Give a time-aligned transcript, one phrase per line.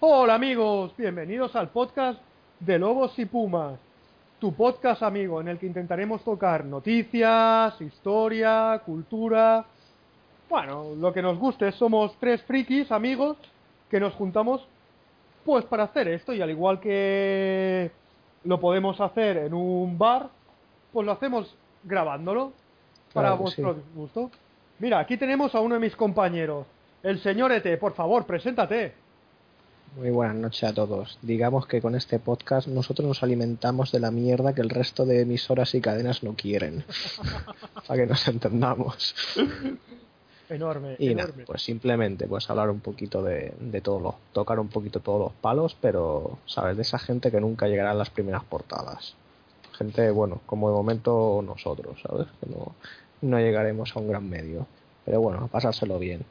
[0.00, 2.20] Hola amigos, bienvenidos al podcast
[2.58, 3.78] de Lobos y Pumas,
[4.38, 9.64] tu podcast amigo en el que intentaremos tocar noticias, historia, cultura,
[10.48, 11.70] bueno, lo que nos guste.
[11.72, 13.36] Somos tres frikis amigos
[13.90, 14.66] que nos juntamos
[15.44, 17.90] pues para hacer esto y al igual que
[18.44, 20.28] lo podemos hacer en un bar,
[20.92, 21.54] pues lo hacemos
[21.84, 22.52] grabándolo
[23.12, 23.80] para Claro vuestro sí.
[23.94, 24.30] gusto.
[24.78, 26.66] Mira, aquí tenemos a uno de mis compañeros,
[27.02, 28.94] el señor ET, por favor, preséntate.
[29.96, 31.18] Muy buenas noches a todos.
[31.20, 35.22] Digamos que con este podcast nosotros nos alimentamos de la mierda que el resto de
[35.22, 36.84] emisoras y cadenas no quieren.
[37.86, 39.14] Para que nos entendamos.
[40.48, 41.44] Enorme, Y nada, enorme.
[41.44, 45.32] pues simplemente pues hablar un poquito de, de todo lo, tocar un poquito todos los
[45.32, 49.14] palos, pero sabes, de esa gente que nunca llegará a las primeras portadas.
[49.72, 52.26] Gente, bueno, como de momento nosotros, ¿sabes?
[52.40, 52.74] Que no,
[53.22, 54.66] no llegaremos a un gran medio.
[55.04, 56.24] Pero bueno, a pasárselo bien.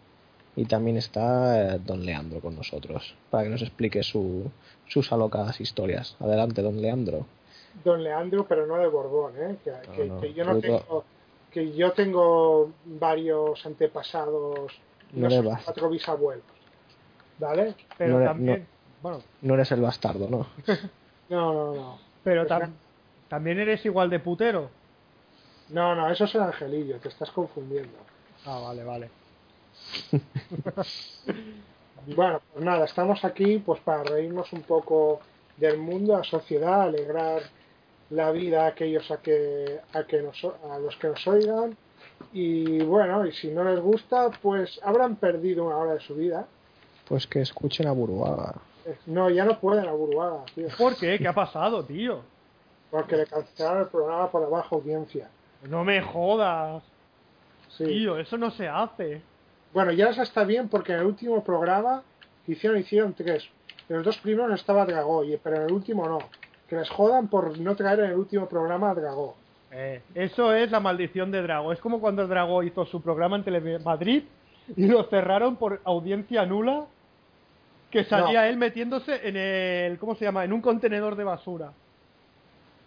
[0.55, 4.49] Y también está eh, Don Leandro con nosotros, para que nos explique su,
[4.87, 6.15] sus alocadas historias.
[6.19, 7.25] Adelante, Don Leandro.
[7.83, 9.57] Don Leandro, pero no de Borbón, ¿eh?
[9.63, 11.03] que, que- no, que yo no tengo,
[11.51, 14.73] que yo tengo varios antepasados,
[15.13, 16.45] No sé, cuatro bisabuelos,
[17.37, 17.75] ¿vale?
[17.97, 18.67] Pero también,
[19.01, 20.47] bueno, No eres el bastardo, ¿no?
[21.29, 22.73] No, no, no, pero tam-
[23.27, 24.71] también eres igual de putero.
[25.69, 27.91] no, no, eso es el angelillo, te estás confundiendo.
[28.45, 29.09] Ah, vale, vale.
[32.15, 35.19] Bueno, pues nada, estamos aquí pues para reírnos un poco
[35.57, 37.41] del mundo, la sociedad, alegrar
[38.09, 41.77] la vida a aquellos a que a que nos, a los que nos oigan
[42.33, 46.47] y bueno, y si no les gusta, pues habrán perdido una hora de su vida.
[47.07, 48.55] Pues que escuchen a Buruaga.
[48.85, 51.19] Eh, No, ya no pueden a Buruaga, tío, ¿Por qué?
[51.19, 52.21] ¿Qué ha pasado, tío?
[52.89, 55.29] porque le cancelaron el programa por la baja audiencia.
[55.69, 56.81] No me jodas,
[57.77, 57.85] Sí.
[57.85, 59.21] tío, eso no se hace.
[59.73, 62.03] Bueno, ya está bien porque en el último programa
[62.47, 63.47] hicieron, hicieron tres.
[63.87, 66.19] En los dos primeros estaba Dragó, pero en el último no.
[66.67, 69.35] Que les jodan por no traer en el último programa a Dragó.
[69.71, 71.71] Eh, eso es la maldición de Drago.
[71.71, 74.23] Es como cuando Drago hizo su programa en Telemadrid
[74.75, 76.85] y lo cerraron por audiencia nula,
[77.91, 80.43] que salía él metiéndose en el, ¿cómo se llama?
[80.43, 81.71] En un contenedor de basura.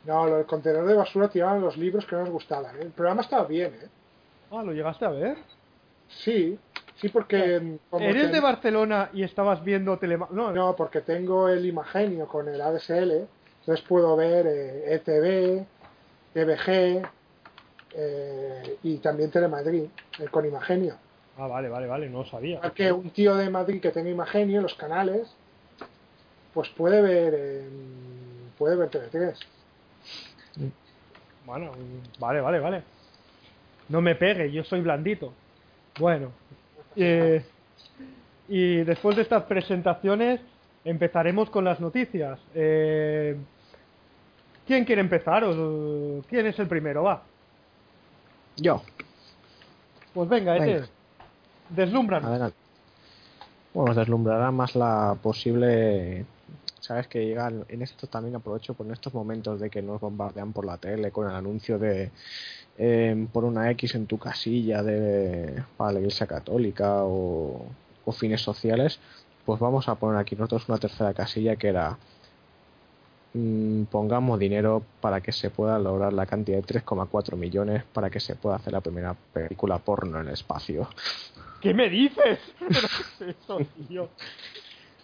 [0.04, 2.76] No, lo del contenedor de basura tiraban los libros que no nos gustaban.
[2.76, 2.82] ¿eh?
[2.82, 3.88] El programa estaba bien, ¿eh?
[4.50, 5.38] Ah, ¿lo llegaste a ver?
[6.08, 6.58] Sí,
[7.02, 7.78] sí, porque.
[7.90, 10.34] como ¿Eres ten- de Barcelona y estabas viendo Telemadrid?
[10.34, 13.26] No, No, porque tengo el Imagenio con el ADSL,
[13.60, 15.66] entonces puedo ver eh, ETV,
[16.32, 17.02] TVG
[17.94, 19.84] eh, y también Telemadrid
[20.18, 20.96] eh, con Imagenio.
[21.36, 22.56] Ah, vale, vale, vale, no lo sabía.
[22.56, 25.28] Igual que un tío de Madrid que tenga Imagenio en los canales,
[26.54, 29.38] pues puede ver puede ver TV3.
[31.44, 31.72] Bueno,
[32.18, 32.84] vale, vale, vale.
[33.88, 35.34] No me pegue, yo soy blandito.
[35.98, 36.32] Bueno,
[36.96, 37.44] eh,
[38.48, 40.40] y después de estas presentaciones
[40.84, 42.38] empezaremos con las noticias.
[42.54, 43.36] Eh,
[44.66, 45.44] ¿Quién quiere empezar?
[45.44, 47.02] ¿O ¿Quién es el primero?
[47.04, 47.22] Va.
[48.56, 48.82] Yo,
[50.12, 50.66] Pues venga, Venga.
[50.66, 50.88] Ete.
[51.70, 52.28] Deslúmbranos.
[52.28, 52.56] adelante.
[53.72, 56.26] Bueno, os deslumbrará más la posible.
[56.80, 60.66] Sabes que llegan en esto también aprovecho por estos momentos de que nos bombardean por
[60.66, 62.10] la tele con el anuncio de
[62.78, 67.66] eh, por una X en tu casilla de para la Iglesia Católica o,
[68.04, 68.98] o fines sociales,
[69.44, 71.98] pues vamos a poner aquí nosotros una tercera casilla que era
[73.34, 78.20] mm, pongamos dinero para que se pueda lograr la cantidad de 3,4 millones para que
[78.20, 80.88] se pueda hacer la primera película porno en el espacio.
[81.60, 82.38] ¿Qué me dices?
[82.58, 83.58] ¿Pero qué es eso,
[83.88, 84.08] tío?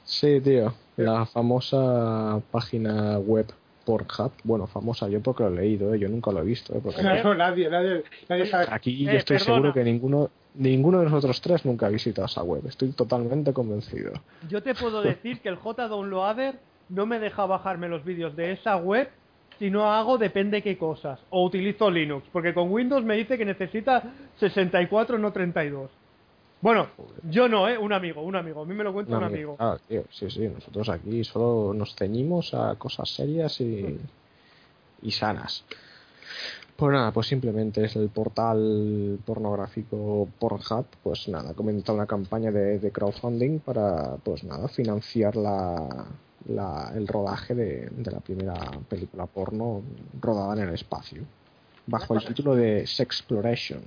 [0.05, 0.75] Sí, tío.
[0.97, 3.47] La famosa página web
[3.89, 4.33] Pornhub.
[4.45, 5.99] Bueno, famosa yo porque lo he leído, ¿eh?
[5.99, 6.75] yo nunca lo he visto.
[6.77, 6.81] ¿eh?
[6.83, 8.67] Porque No, nadie, nadie, nadie sabe.
[8.71, 9.55] aquí yo Eh, estoy perdona.
[9.57, 12.63] seguro que ninguno, ninguno de nosotros tres nunca ha visitado esa web.
[12.67, 14.13] Estoy totalmente convencido.
[14.51, 16.59] Yo te puedo decir que el J-Downloader
[16.91, 19.09] no me deja bajarme los vídeos de esa web
[19.59, 21.19] si no hago depende qué cosas.
[21.31, 24.03] O utilizo Linux, porque con Windows me dice que necesita
[24.39, 25.91] 64, no 32.
[26.61, 26.89] Bueno,
[27.31, 27.79] yo no, ¿eh?
[27.79, 28.63] Un amigo, un amigo.
[28.63, 29.57] A mí me lo cuenta un amigo.
[29.57, 33.97] claro, tío, sí, sí, nosotros aquí solo nos ceñimos a cosas serias y,
[35.03, 35.65] y sanas.
[36.77, 42.79] Pues nada, pues simplemente es el portal pornográfico Pornhub, pues nada, comenta una campaña de,
[42.79, 46.07] de crowdfunding para, pues nada, financiar la,
[46.49, 48.55] la- el rodaje de, de la primera
[48.89, 49.83] película porno
[50.21, 51.23] rodada en el espacio,
[51.87, 53.83] bajo el título de Sexploration.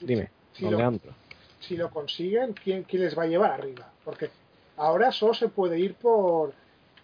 [0.00, 1.14] Dime, Sí, don Leandro.
[1.62, 3.90] Si lo consiguen, ¿quién, quién les va a llevar arriba?
[4.04, 4.30] Porque
[4.76, 6.52] ahora solo se puede ir por.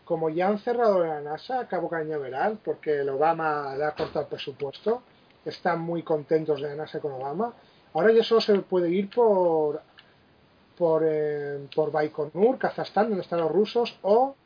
[0.05, 4.27] Como ya han cerrado la NASA Cabo Cañaveral, porque el Obama le ha cortado el
[4.29, 5.03] presupuesto,
[5.45, 7.53] están muy contentos de la NASA con Obama.
[7.93, 9.83] Ahora ya solo se puede ir por
[10.79, 14.37] por, eh, por Baikonur, Kazajstán, donde están los rusos, o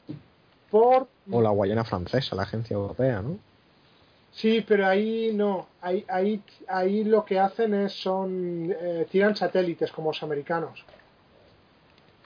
[0.70, 1.06] por...
[1.31, 3.37] O la Guayana francesa, la agencia europea, ¿no?
[4.32, 5.67] Sí, pero ahí no.
[5.81, 10.84] Ahí, ahí, ahí lo que hacen es son eh, tiran satélites como los americanos.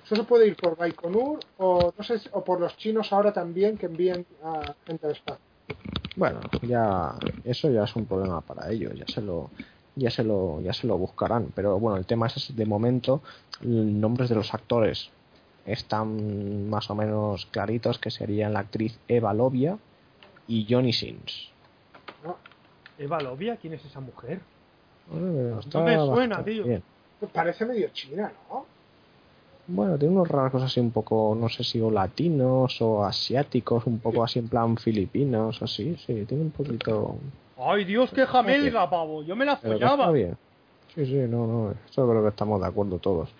[0.05, 3.77] Eso se puede ir por Baikonur o no sé o por los chinos ahora también
[3.77, 5.45] que envían a gente al espacio.
[6.15, 7.15] Bueno, ya
[7.45, 9.51] eso ya es un problema para ellos, ya se lo
[9.97, 13.21] ya se lo ya se lo buscarán, pero bueno, el tema es de momento
[13.63, 15.11] nombres de los actores
[15.65, 19.77] están más o menos claritos que serían la actriz Eva Lovia
[20.47, 21.51] y Johnny Sins.
[22.99, 23.05] ¿No?
[23.05, 24.41] Eva Lovia, ¿quién es esa mujer?
[25.15, 26.65] Eh, está me suena, tío.
[26.65, 26.83] bien.
[27.21, 28.67] Pues Parece medio china, ¿no?
[29.69, 33.99] Bueno, tiene unos rasgos así un poco, no sé si o latinos o asiáticos, un
[33.99, 37.17] poco así en plan filipinos, así, sí, tiene un poquito...
[37.59, 39.25] Ay, Dios, qué jamelga, pavo.
[39.25, 40.13] Yo me la está follaba.
[40.13, 40.37] bien.
[40.95, 43.31] Sí, sí, no, no, eso creo que estamos de acuerdo todos.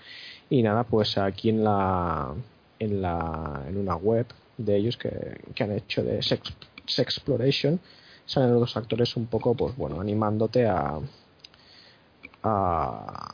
[0.51, 2.33] Y nada, pues aquí en la
[2.79, 4.27] en la en una web
[4.59, 6.53] de ellos que, que han hecho de Sex,
[6.87, 7.79] Sexploration
[8.27, 10.99] salen los actores un poco, pues bueno, animándote a
[12.47, 13.33] a,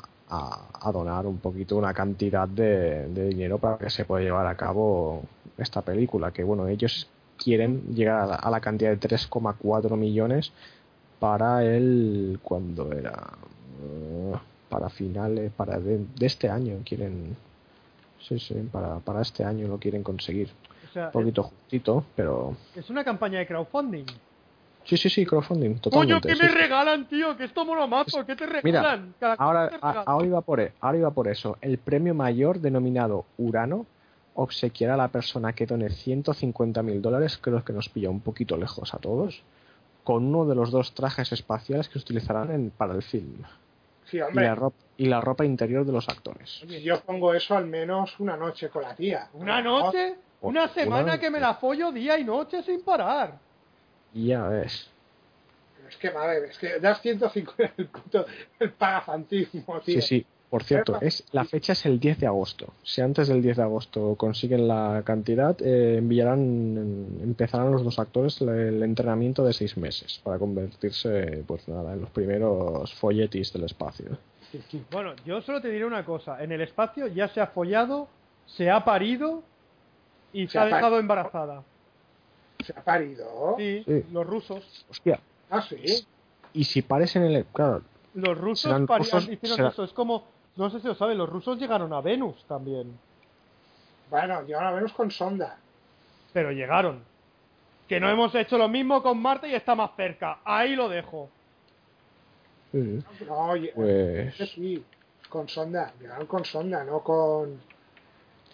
[0.80, 4.56] a, donar un poquito una cantidad de, de dinero para que se pueda llevar a
[4.56, 5.22] cabo
[5.58, 6.30] esta película.
[6.32, 10.52] Que bueno, ellos quieren llegar a la, a la cantidad de 3,4 millones
[11.18, 13.16] para el cuando era
[14.68, 17.36] para finales para de, de este año quieren
[18.20, 20.50] sí sí para, para este año lo quieren conseguir
[20.88, 24.06] O sea, un poquito justito pero es una campaña de crowdfunding.
[24.84, 26.54] Sí sí sí crowdfunding Coño, ¿qué sí, me sí.
[26.54, 27.36] regalan, tío?
[27.36, 28.24] Que esto mola mazo.
[28.26, 29.14] ¿Qué te Mira, regalan?
[29.18, 30.04] Cada cosa ahora te a- regalan.
[30.06, 33.86] ahora iba por e- ahora iba por eso el premio mayor denominado Urano
[34.34, 38.56] obsequiará a la persona que done 150 mil dólares creo que nos pilla un poquito
[38.56, 39.42] lejos a todos
[40.04, 43.42] con uno de los dos trajes espaciales que se utilizarán en- para el film
[44.04, 47.66] Sí, y la, ropa, y la ropa interior de los actores yo pongo eso al
[47.66, 49.28] menos una noche con la tía.
[49.34, 50.16] ¿Una noche?
[50.40, 53.38] Una semana que me la follo día y noche sin parar.
[54.14, 54.90] Ya ves
[55.88, 58.26] Es que, madre, es que das 150 el puto
[58.58, 60.00] el pagafantismo, tío.
[60.00, 60.26] Sí, sí.
[60.52, 62.74] Por cierto, es la fecha es el 10 de agosto.
[62.82, 68.38] Si antes del 10 de agosto consiguen la cantidad, eh, enviarán, empezarán los dos actores
[68.42, 73.64] el, el entrenamiento de seis meses para convertirse, pues nada, en los primeros folletis del
[73.64, 74.18] espacio.
[74.90, 76.42] Bueno, yo solo te diré una cosa.
[76.44, 78.08] En el espacio ya se ha follado,
[78.44, 79.42] se ha parido
[80.34, 81.62] y se, Se ha dejado embarazada.
[82.62, 83.54] Se ha parido.
[83.58, 84.04] Sí, Sí.
[84.12, 84.84] los rusos.
[84.90, 85.20] Hostia.
[85.50, 86.06] Ah, sí.
[86.54, 87.82] Y si parecen en el, claro,
[88.14, 89.84] Los rusos Serán parían, rusos, hicieron será- eso.
[89.84, 90.24] Es como,
[90.56, 92.92] no sé si lo saben, los rusos llegaron a Venus también.
[94.10, 95.56] Bueno, llegan a Venus con sonda.
[96.34, 97.00] Pero llegaron.
[97.88, 100.38] Que no hemos hecho lo mismo con Marte y está más cerca.
[100.44, 101.28] Ahí lo dejo.
[102.70, 104.84] sí, No, pues sí,
[105.28, 105.92] con sonda.
[106.00, 107.60] Llegaron con sonda, no con.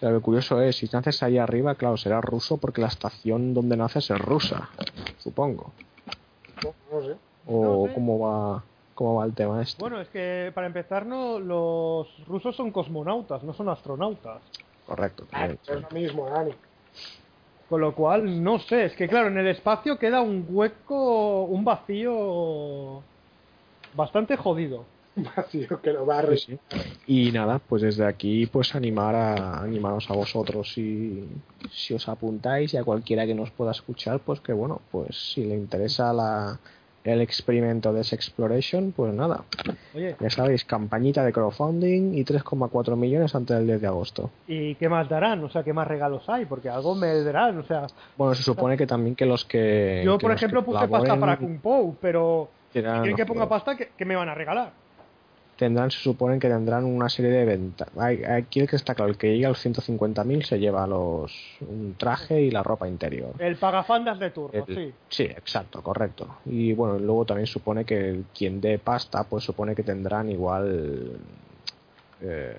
[0.00, 4.10] Lo curioso es, si naces ahí arriba, claro, será ruso porque la estación donde naces
[4.10, 4.68] es rusa,
[5.18, 5.72] supongo.
[6.62, 7.16] No, no sé.
[7.46, 7.94] O No sé.
[7.94, 8.62] cómo va
[8.94, 9.80] cómo va el tema este.
[9.80, 14.42] Bueno, es que para empezar, no, los rusos son cosmonautas, no son astronautas.
[14.86, 15.24] Correcto.
[15.30, 16.52] Ah, bien, es lo mismo, Dani.
[17.68, 21.64] Con lo cual, no sé, es que claro, en el espacio queda un hueco, un
[21.64, 23.02] vacío
[23.94, 24.84] bastante jodido.
[25.36, 26.36] Vacío que lo barre.
[26.36, 26.78] Sí, sí.
[27.06, 31.24] Y nada, pues desde aquí pues animar a animaros a vosotros si,
[31.70, 35.44] si os apuntáis y a cualquiera que nos pueda escuchar, pues que bueno, pues si
[35.44, 36.58] le interesa la,
[37.04, 39.44] el experimento de Exploration, pues nada,
[39.94, 44.30] Oye, ya sabéis, campañita de crowdfunding y 3,4 millones antes del 10 de agosto.
[44.46, 45.42] ¿y qué más darán?
[45.44, 46.44] O sea, ¿qué más regalos hay?
[46.46, 50.02] Porque algo me darán, o sea, Bueno, se supone que también que los que...
[50.04, 53.76] yo que por ejemplo puse pasta para Kung Po, pero si quieren que ponga pasta,
[53.76, 54.72] ¿qué, qué me van a regalar?
[55.58, 57.88] Tendrán, se supone que tendrán una serie de ventas.
[57.98, 61.94] Aquí el que está claro, el que llega a los 150.000 se lleva los un
[61.98, 63.34] traje y la ropa interior.
[63.40, 64.94] El pagafandas de turno, El- sí.
[65.08, 66.36] sí, exacto, correcto.
[66.46, 71.18] Y bueno, luego también supone que quien dé pasta, pues supone que tendrán igual,
[72.22, 72.56] eh,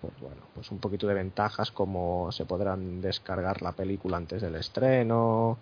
[0.00, 4.56] pues bueno, pues un poquito de ventajas como se podrán descargar la película antes del
[4.56, 5.58] estreno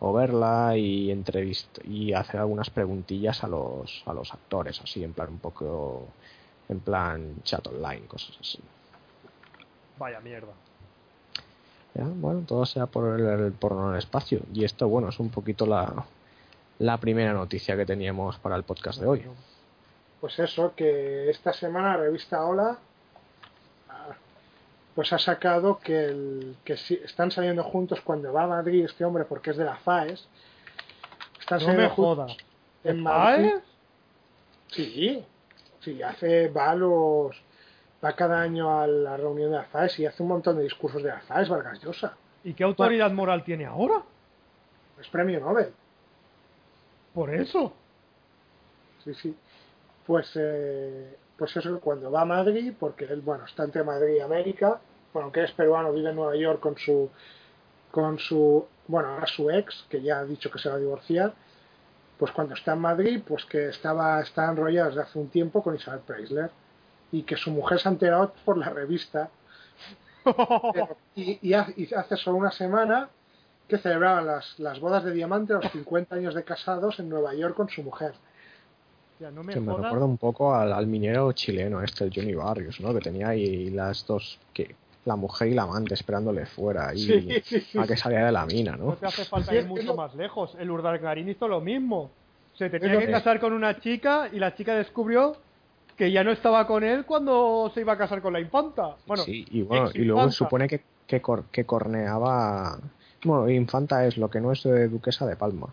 [0.00, 5.12] o verla y entrevist y hacer algunas preguntillas a los a los actores así en
[5.12, 6.06] plan un poco
[6.68, 8.60] en plan chat online cosas así
[9.98, 10.52] Vaya mierda.
[11.94, 14.40] Ya, bueno, todo sea por el, el porno en el espacio.
[14.52, 16.06] Y esto, bueno, es un poquito la,
[16.78, 19.26] la primera noticia que teníamos para el podcast de hoy.
[20.20, 22.78] Pues eso, que esta semana la revista Hola
[24.98, 29.04] pues ha sacado que, el, que si- están saliendo juntos cuando va a Madrid este
[29.04, 30.26] hombre porque es de la FAES.
[31.38, 32.36] Están No saliendo me juntos
[32.82, 33.52] en Madrid.
[34.72, 35.24] Sí,
[35.78, 37.36] sí, hace va a los
[38.04, 41.12] va cada año a la reunión de Alfaes y hace un montón de discursos de
[41.12, 42.16] Alfaes, Vargas Llosa.
[42.42, 44.02] ¿Y qué autoridad moral tiene ahora?
[45.00, 45.72] Es premio Nobel.
[47.14, 47.72] Por eso.
[49.04, 49.36] Sí, sí.
[50.08, 54.20] Pues, eh, pues eso, cuando va a Madrid, porque él, bueno, está entre Madrid y
[54.20, 54.80] América,
[55.12, 57.10] bueno, que es peruano, vive en Nueva York con su,
[57.90, 61.34] con su, bueno, ahora su ex, que ya ha dicho que se va a divorciar,
[62.18, 65.76] pues cuando está en Madrid, pues que estaba, está enrollado desde hace un tiempo con
[65.76, 66.50] Isabel Preisler
[67.12, 69.28] y que su mujer se ha enterado por la revista.
[71.16, 73.10] y, y, hace solo una semana
[73.68, 77.54] que celebraban las, las bodas de diamante, los 50 años de casados en Nueva York
[77.54, 78.14] con su mujer.
[79.20, 82.80] No me, que me recuerda un poco al, al, minero chileno este, el Johnny Barrios,
[82.80, 82.94] ¿no?
[82.94, 87.40] Que tenía ahí las dos, que la mujer y la amante esperándole fuera y sí,
[87.42, 88.86] sí, sí, a que saliera de la mina, ¿no?
[88.86, 90.54] No te hace falta ir mucho más lejos.
[90.58, 92.10] El Urdangarín hizo lo mismo.
[92.54, 95.36] Se tenía que casar con una chica y la chica descubrió
[95.96, 98.96] que ya no estaba con él cuando se iba a casar con la infanta.
[99.06, 102.78] Bueno, sí, y, bueno, y luego supone que, que, cor, que, corneaba.
[103.24, 105.68] Bueno, infanta es lo que no es de duquesa de Palma.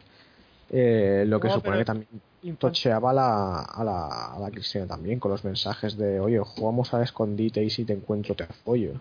[0.70, 2.10] Eh, lo que no, supone que también
[2.58, 6.94] tocheaba a la, a, la, a la Cristina también con los mensajes de, oye, jugamos
[6.94, 8.94] al escondite y si te encuentro te apoyo.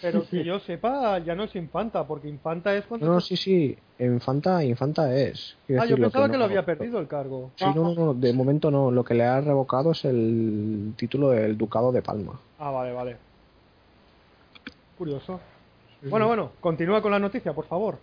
[0.00, 3.06] Pero que yo sepa, ya no es infanta, porque infanta es cuando...
[3.06, 5.56] No, no sí, sí, infanta, infanta es.
[5.66, 7.50] Quiero ah, yo pensaba que, no, que, lo había perdido el cargo.
[7.56, 11.56] Sí, no, no, de momento no, lo que le ha revocado es el título del
[11.56, 12.40] Ducado de Palma.
[12.58, 13.16] Ah, vale, vale.
[14.98, 15.40] Curioso.
[16.02, 16.08] Sí.
[16.08, 17.98] Bueno, bueno, continúa con la noticia, por favor.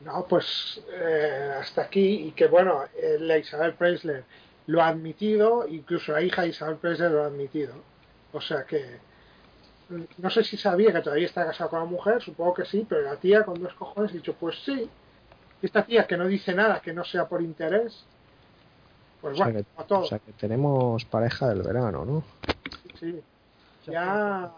[0.00, 4.24] No, pues eh, hasta aquí, y que bueno, eh, la Isabel Preisler
[4.66, 7.74] lo ha admitido, incluso la hija de Isabel Preisler lo ha admitido.
[8.32, 8.98] O sea que
[10.18, 13.02] no sé si sabía que todavía está casado con la mujer, supongo que sí, pero
[13.02, 14.88] la tía con dos cojones ha dicho, pues sí.
[15.62, 18.04] Esta tía que no dice nada que no sea por interés,
[19.20, 20.00] pues bueno, o sea que, a todo.
[20.00, 22.22] O sea que tenemos pareja del verano, ¿no?
[22.98, 23.20] Sí.
[23.86, 24.50] Ya,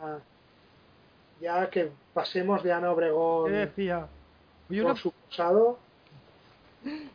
[1.40, 4.06] ya que pasemos de Ana Obregón ¿Qué decía?
[4.70, 4.96] una...
[4.96, 5.12] su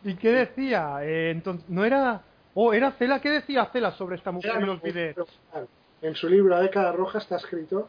[0.03, 0.99] ¿Y qué decía?
[1.03, 2.21] Eh, entonces, no era...
[2.53, 3.21] Oh, era Cela.
[3.21, 4.59] ¿Qué decía Cela sobre esta mujer?
[4.59, 5.15] Me olvidé.
[6.01, 7.87] En su libro La década roja está escrito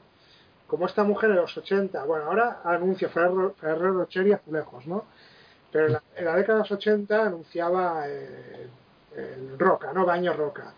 [0.73, 5.05] como esta mujer en los 80, bueno, ahora anuncia Ferrero, Ferrero Rocher y Azulejos, ¿no?
[5.71, 8.69] Pero en la, en la década de los 80 anunciaba eh,
[9.15, 10.07] el Roca, ¿no?
[10.07, 10.73] Baño Roca.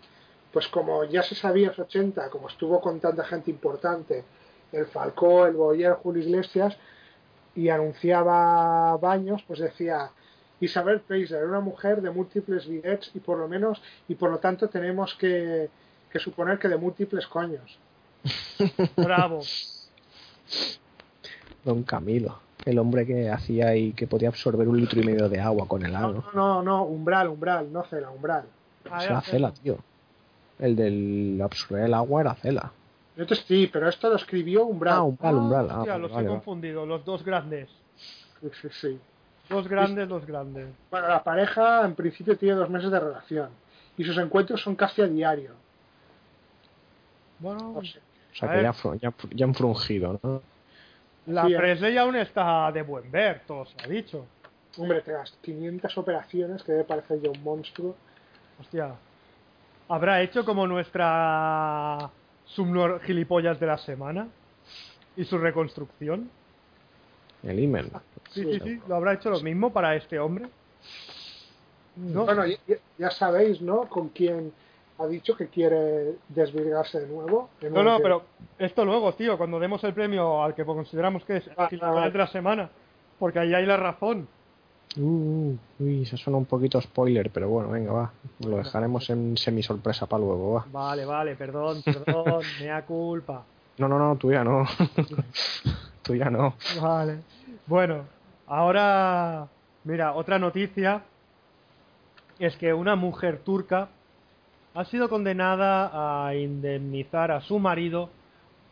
[0.53, 4.25] Pues como ya se sabía en los 80, como estuvo con tanta gente importante,
[4.73, 6.77] el Falcó, el Boyer, Julio Iglesias,
[7.55, 10.11] y anunciaba baños, pues decía
[10.61, 14.69] Isabel Preisler, una mujer de múltiples bidets y por lo menos, y por lo tanto
[14.69, 15.69] tenemos que,
[16.11, 17.79] que suponer que de múltiples coños.
[18.97, 19.41] Bravo.
[21.65, 25.41] Don Camilo, el hombre que hacía y que podía absorber un litro y medio de
[25.41, 26.25] agua con el ano.
[26.35, 28.45] No, no, no, umbral, umbral, no cela, umbral.
[28.91, 29.79] Ah, era cela, tío.
[30.59, 32.73] El del absorber el agua era cela.
[33.17, 34.95] Yo te sí, pero esto lo escribió umbral.
[34.97, 35.69] Ah, umbral, umbral.
[35.71, 36.37] Ah, hostia, vale, los vale, he vale.
[36.41, 37.69] confundido, los dos grandes.
[38.41, 39.01] Sí, sí, sí.
[39.49, 40.69] Dos grandes, dos grandes.
[40.91, 43.51] Bueno, la pareja en principio tiene dos meses de relación
[43.97, 45.53] y sus encuentros son casi a diario.
[47.39, 48.01] Bueno, O sea,
[48.33, 48.63] O sea que
[49.01, 50.43] ya, ya han frungido, ¿no?
[51.27, 51.57] la sí, eh.
[51.57, 54.27] Presley aún está de buen ver, todo se ha dicho.
[54.77, 57.95] hombre, tras 500 operaciones, que debe parecer ya un monstruo.
[58.61, 58.95] Hostia.
[59.89, 62.11] ¿Habrá hecho como nuestra
[62.47, 64.29] subnor gilipollas de la semana?
[65.17, 66.31] ¿Y su reconstrucción?
[67.43, 67.91] El imen.
[68.31, 68.53] Sí, Sí.
[68.55, 68.81] sí, sí.
[68.89, 70.47] ¿Lo habrá hecho lo mismo para este hombre?
[71.97, 72.25] ¿No?
[72.25, 72.57] Bueno, ya,
[72.99, 73.89] ya sabéis, ¿no?
[73.89, 74.53] Con quién
[74.99, 77.51] ha dicho que quiere desvirgarse de nuevo.
[77.61, 78.23] De No, no, que- pero
[78.59, 82.11] esto luego, tío, cuando demos el premio al que consideramos que es Ah, gilipollas ah,
[82.11, 82.71] de la semana.
[83.19, 84.27] Porque ahí hay la razón.
[84.97, 88.13] Uh, uy, se suena un poquito spoiler, pero bueno, venga, va.
[88.41, 90.67] Lo dejaremos en semi sorpresa para luego, va.
[90.71, 93.45] Vale, vale, perdón, perdón, mea culpa.
[93.79, 94.65] No, no, no, tú ya no.
[96.03, 96.55] tú ya no.
[96.81, 97.23] Vale.
[97.67, 98.05] Bueno,
[98.47, 99.49] ahora,
[99.83, 101.03] mira, otra noticia
[102.39, 103.89] es que una mujer turca
[104.75, 108.11] ha sido condenada a indemnizar a su marido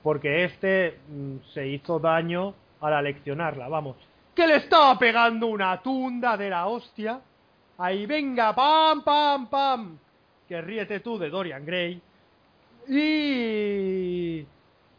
[0.03, 3.97] porque éste mm, se hizo daño al aleccionarla, vamos.
[4.35, 7.21] Que le estaba pegando una tunda de la hostia.
[7.79, 9.99] Ahí venga, pam, pam, pam.
[10.49, 12.01] Que ríete tú de Dorian Gray.
[12.89, 14.47] Y...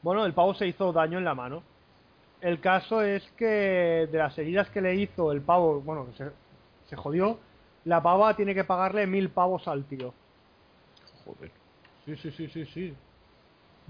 [0.02, 1.64] Bueno, el pavo se hizo daño en la mano.
[2.42, 6.32] El caso es que de las heridas que le hizo el pavo, bueno, que se,
[6.90, 7.40] se jodió,
[7.86, 10.14] la pava tiene que pagarle mil pavos al tío.
[11.26, 11.52] Joder.
[12.06, 12.94] Sí, sí, sí, sí, sí.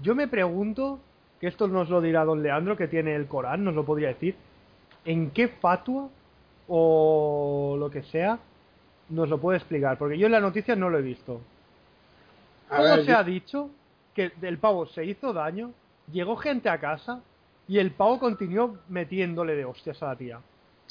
[0.00, 1.00] Yo me pregunto,
[1.40, 4.36] que esto nos lo dirá don Leandro, que tiene el Corán, nos lo podría decir,
[5.04, 6.08] ¿en qué fatua
[6.68, 8.38] o lo que sea
[9.10, 9.98] nos lo puede explicar?
[9.98, 11.40] Porque yo en la noticia no lo he visto.
[12.70, 13.70] A ¿Cómo ver, se yo- ha dicho
[14.14, 15.72] que el pavo se hizo daño,
[16.10, 17.20] llegó gente a casa
[17.68, 20.40] y el pavo continuó metiéndole de hostias a la tía.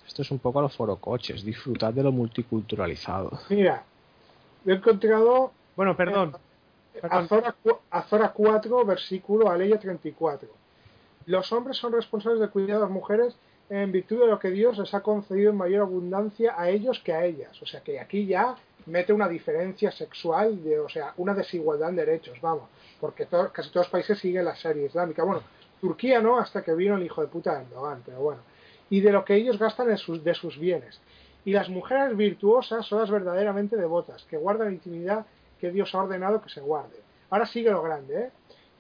[0.06, 3.40] Esto es un poco a los forocoches, disfrutad de lo multiculturalizado.
[3.50, 3.84] Mira,
[4.66, 6.36] he encontrado Bueno, perdón.
[6.94, 7.12] perdón.
[7.24, 10.48] Azora, cu- Azora 4, versículo Aleya 34.
[11.26, 13.36] Los hombres son responsables del cuidado de las mujeres
[13.70, 17.14] en virtud de lo que Dios les ha concedido en mayor abundancia a ellos que
[17.14, 17.62] a ellas.
[17.62, 18.56] O sea que aquí ya
[18.86, 23.86] mete una diferencia sexual, de, o sea, una desigualdad en derechos, vamos, porque casi todos
[23.86, 25.24] los países siguen la serie islámica.
[25.24, 25.42] Bueno,
[25.80, 28.42] Turquía no, hasta que vino el hijo de puta de Erdogan, pero bueno.
[28.90, 31.00] Y de lo que ellos gastan en sus, de sus bienes.
[31.46, 35.26] Y las mujeres virtuosas son las verdaderamente devotas, que guardan intimidad
[35.60, 36.98] que Dios ha ordenado que se guarde.
[37.30, 38.32] Ahora sigue lo grande, ¿eh?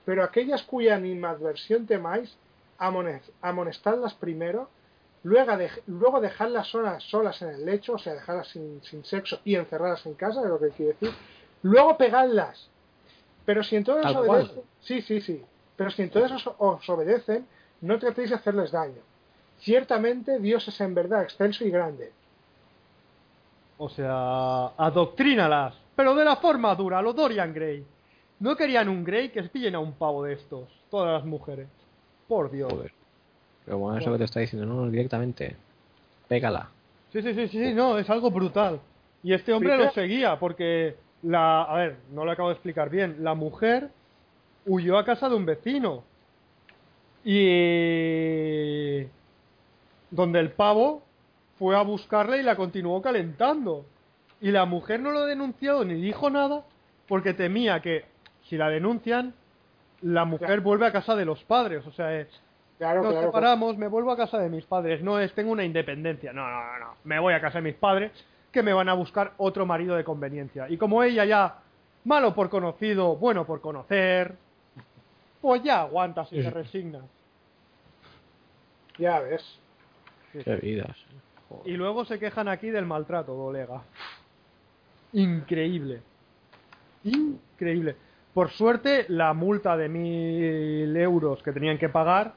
[0.05, 2.37] Pero aquellas cuya animadversión temáis,
[2.79, 4.69] amones- amonestadlas primero,
[5.23, 9.39] luego, dej- luego dejadlas solas, solas en el lecho, o sea, dejarlas sin, sin sexo
[9.45, 11.11] y encerradas en casa, es lo que quiere decir.
[11.61, 12.69] Luego pegadlas.
[13.45, 15.43] Pero si entonces os obedecen, sí, sí, sí.
[15.75, 17.45] Pero si entonces os, os obedecen,
[17.81, 19.01] no tratéis de hacerles daño.
[19.59, 22.11] Ciertamente Dios es en verdad excelso y grande.
[23.77, 25.75] O sea, adoctrínalas.
[25.95, 27.85] Pero de la forma dura, lo Dorian Gray.
[28.39, 30.69] No querían un Grey que pillen a un pavo de estos.
[30.89, 31.67] Todas las mujeres.
[32.27, 32.71] Por Dios.
[32.71, 32.91] Joder.
[33.65, 35.55] Pero bueno, eso que te está diciendo, no, no, directamente.
[36.27, 36.69] Pégala.
[37.11, 38.79] Sí, sí, sí, sí, no, es algo brutal.
[39.23, 43.17] Y este hombre lo seguía porque la, a ver, no lo acabo de explicar bien.
[43.19, 43.89] La mujer
[44.65, 46.03] huyó a casa de un vecino
[47.23, 49.03] y
[50.11, 51.03] donde el pavo
[51.57, 53.85] fue a buscarla y la continuó calentando.
[54.41, 56.65] Y la mujer no lo ha denunciado ni dijo nada
[57.07, 58.05] porque temía que
[58.49, 59.33] si la denuncian
[60.03, 62.27] la mujer vuelve a casa de los padres, o sea, es
[62.77, 63.27] Claro, nos claro.
[63.27, 65.01] separamos, me vuelvo a casa de mis padres.
[65.01, 66.33] No es, tengo una independencia.
[66.33, 66.95] No, no, no, no.
[67.03, 68.11] Me voy a casa de mis padres
[68.51, 70.67] que me van a buscar otro marido de conveniencia.
[70.69, 71.59] Y como ella ya,
[72.03, 74.35] malo por conocido, bueno por conocer,
[75.39, 77.03] pues ya aguantas y te resignas.
[78.97, 79.59] Ya ves.
[80.31, 80.97] Qué vidas.
[81.65, 83.81] Y luego se quejan aquí del maltrato, colega.
[85.13, 86.01] Increíble.
[87.03, 87.95] Increíble.
[88.33, 92.33] Por suerte, la multa de mil euros que tenían que pagar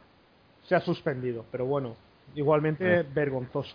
[0.65, 1.45] se ha suspendido.
[1.51, 1.97] Pero bueno,
[2.35, 3.75] igualmente vergonzoso.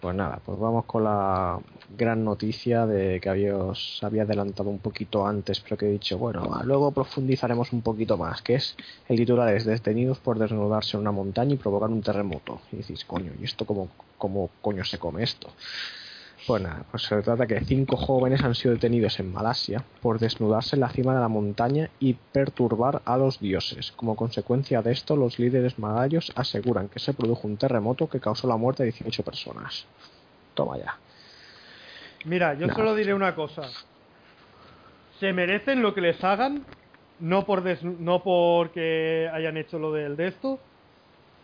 [0.00, 1.58] Pues nada, pues vamos con la
[1.94, 6.16] gran noticia de que había, os había adelantado un poquito antes, pero que he dicho,
[6.16, 8.74] bueno, luego profundizaremos un poquito más, que es
[9.10, 12.62] el titular es detenidos por desnudarse en una montaña y provocar un terremoto.
[12.72, 15.50] Y decís, coño, ¿y esto cómo, cómo coño se come esto?
[16.50, 20.74] Pues nada, pues se trata que cinco jóvenes han sido detenidos en Malasia por desnudarse
[20.74, 23.92] en la cima de la montaña y perturbar a los dioses.
[23.92, 28.48] Como consecuencia de esto, los líderes malayos aseguran que se produjo un terremoto que causó
[28.48, 29.86] la muerte de 18 personas.
[30.56, 30.98] Toma ya.
[32.24, 33.62] Mira, yo solo diré una cosa.
[35.20, 36.64] Se merecen lo que les hagan,
[37.20, 40.58] no por des- no porque hayan hecho lo del de esto,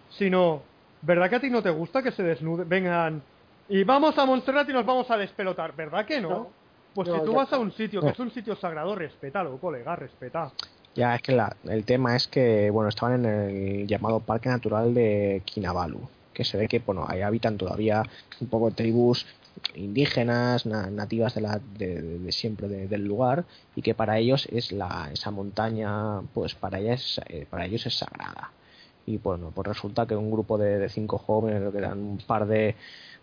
[0.09, 0.63] sino,
[1.03, 3.23] ¿verdad que a ti no te gusta que se desnuden, vengan
[3.69, 5.75] y vamos a Montserrat y nos vamos a despelotar?
[5.75, 6.29] ¿Verdad que no?
[6.31, 6.53] No.
[6.95, 8.13] Pues No, si tú vas a un sitio que No.
[8.13, 10.51] es un sitio sagrado, respétalo, colega, respeta.
[10.95, 13.51] Ya es que la- el tema es que, bueno, estaban en
[13.81, 18.03] el llamado Parque Natural de Kinabalu, que se ve que, bueno, ahí habitan todavía
[18.41, 19.27] un poco tribus
[19.75, 24.19] indígenas, na- nativas de, la, de, de- de siempre de- del lugar, y que para
[24.19, 28.53] ellos es la, esa montaña, pues para, ellas, eh, para ellos es sagrada.
[29.05, 32.47] Y bueno, pues resulta que un grupo de, cinco jóvenes, creo que eran un par
[32.47, 32.75] de,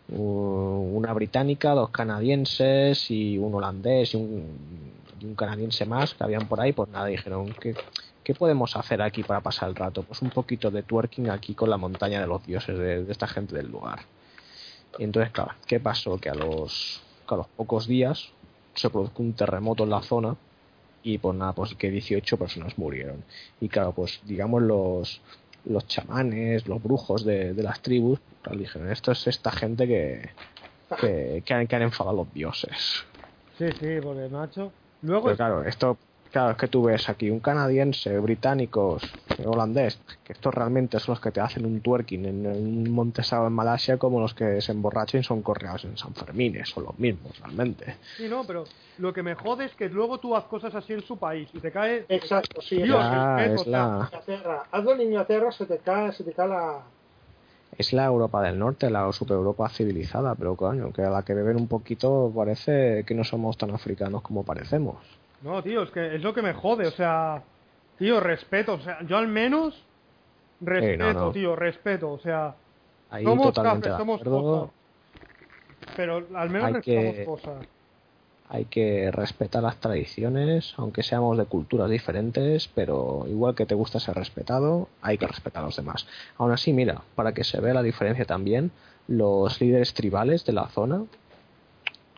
[0.10, 6.74] una británica, dos canadienses y un holandés y un, canadiense más que habían por ahí,
[6.74, 7.76] pues nada, dijeron que
[8.24, 10.04] ¿qué podemos hacer aquí para pasar el rato?
[10.04, 13.28] Pues un poquito de twerking aquí con la montaña de los dioses de, de esta
[13.28, 14.00] gente del lugar.
[14.98, 16.18] Y entonces, claro, ¿qué pasó?
[16.18, 18.30] Que a los, que a los pocos días
[18.76, 20.36] se produjo un terremoto en la zona
[21.04, 23.24] y pues nada, pues que 18 personas murieron.
[23.60, 25.22] Y claro, pues digamos los,
[25.65, 30.30] los chamanes, los brujos de, de las tribus, pues, dijeron, esto es esta gente que,
[30.99, 33.04] que, que han, que han enfadado a los dioses.
[33.58, 34.71] Sí, sí, porque macho.
[35.02, 35.97] Luego Pero claro, esto,
[36.34, 39.04] claro, es que tú ves aquí un canadiense, británicos,
[39.46, 43.54] holandés, que estos realmente son los que te hacen un twerking en un montesado en
[43.54, 47.39] Malasia como los que se emborrachan y son correados en San Fermín, son los mismos
[47.39, 47.98] realmente.
[48.17, 48.63] Sí, no, pero
[48.98, 51.60] lo que me jode es que luego tú haz cosas así en su país y
[51.60, 52.06] te cae...
[52.10, 52.78] Exacto, sí.
[52.78, 54.63] Dios, Ya, respeto, es la, Inglaterra.
[54.72, 56.82] Hazlo en Inglaterra, se te cae, se te cae la...
[57.78, 61.36] es la Europa del Norte, la super Europa civilizada, pero coño, que a la que
[61.36, 64.98] beben un poquito parece que no somos tan africanos como parecemos.
[65.43, 67.43] No, tío, es que es lo que me jode, o sea,
[67.97, 69.75] tío, respeto, o sea, yo al menos
[70.62, 71.32] respeto, no.
[71.32, 72.56] tío, respeto, o sea,
[73.10, 74.69] Ahí somos cafés, somos cosas,
[75.97, 77.65] pero al menos Hay que- cosas.
[78.49, 83.99] hay que respetar las tradiciones, aunque seamos de culturas diferentes, pero igual que te gusta
[83.99, 86.08] ser respetado, hay que respetar a los demás.
[86.38, 88.71] Aún así, mira, para que se vea la diferencia también,
[89.08, 91.03] los líderes tribales de la zona,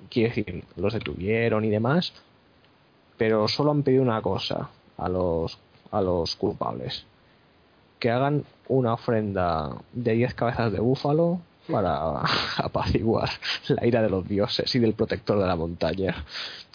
[0.10, 2.14] quiero decir, los detuvieron y demás,
[3.18, 5.58] pero solo han pedido una cosa a los,
[5.92, 7.06] a los culpables,
[8.00, 11.40] que hagan una ofrenda de 10 cabezas de búfalo
[11.72, 12.22] para
[12.58, 13.30] apaciguar
[13.68, 16.26] la ira de los dioses y del protector de la montaña.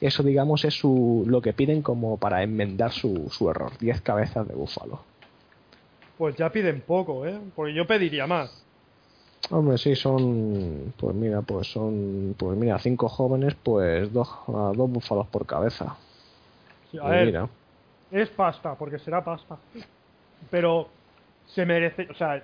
[0.00, 3.72] Eso, digamos, es su, lo que piden como para enmendar su, su error.
[3.78, 5.00] Diez cabezas de búfalo.
[6.18, 7.38] Pues ya piden poco, ¿eh?
[7.54, 8.64] Porque yo pediría más.
[9.48, 15.26] Hombre, sí, son, pues mira, pues son, pues mira, cinco jóvenes, pues dos, dos búfalos
[15.28, 15.96] por cabeza.
[16.98, 17.48] A ver,
[18.10, 19.56] es pasta, porque será pasta.
[20.50, 20.88] Pero
[21.46, 22.42] se merece, o sea,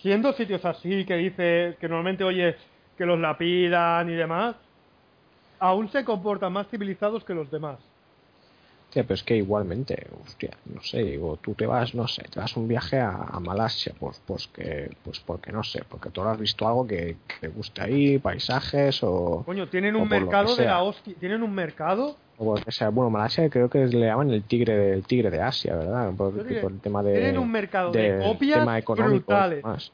[0.00, 2.56] siendo sitios así que dice que normalmente oyes
[2.96, 4.56] que los lapidan y demás,
[5.58, 7.78] aún se comportan más civilizados que los demás.
[8.90, 12.40] Sí, pero es que igualmente, hostia, no sé, digo, tú te vas, no sé, te
[12.40, 16.38] vas un viaje a, Malasia, pues, pues que, pues porque no sé, porque tú has
[16.38, 19.42] visto algo que, te guste ahí, paisajes o.
[19.44, 23.70] Coño, tienen un mercado de la hostia, tienen un mercado o sea, bueno, Malasia creo
[23.70, 26.12] que le llaman el tigre del tigre de Asia, ¿verdad?
[26.14, 29.92] Por, el tema de tienen un mercado de, copias tema económico brutales.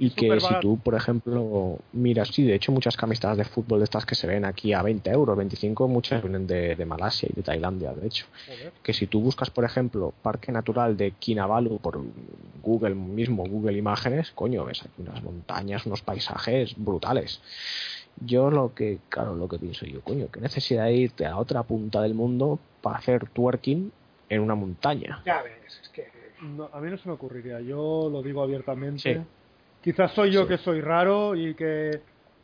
[0.00, 3.84] Y que si tú, por ejemplo, miras, sí, de hecho muchas camisetas de fútbol de
[3.84, 7.34] estas que se ven aquí a 20 euros, 25, muchas vienen de, de Malasia y
[7.34, 8.26] de Tailandia, de hecho.
[8.82, 12.00] Que si tú buscas, por ejemplo, Parque Natural de Kinabalu por
[12.62, 17.40] Google mismo, Google Imágenes, coño, ves aquí unas montañas, unos paisajes brutales.
[18.20, 21.62] Yo lo que, claro, lo que pienso yo, coño, qué necesidad de irte a otra
[21.62, 23.92] punta del mundo para hacer twerking
[24.28, 25.22] en una montaña.
[25.24, 26.08] Ya ves, es que...
[26.72, 29.24] a mí no se me ocurriría, yo lo digo abiertamente.
[29.82, 32.00] Quizás soy yo que soy raro y que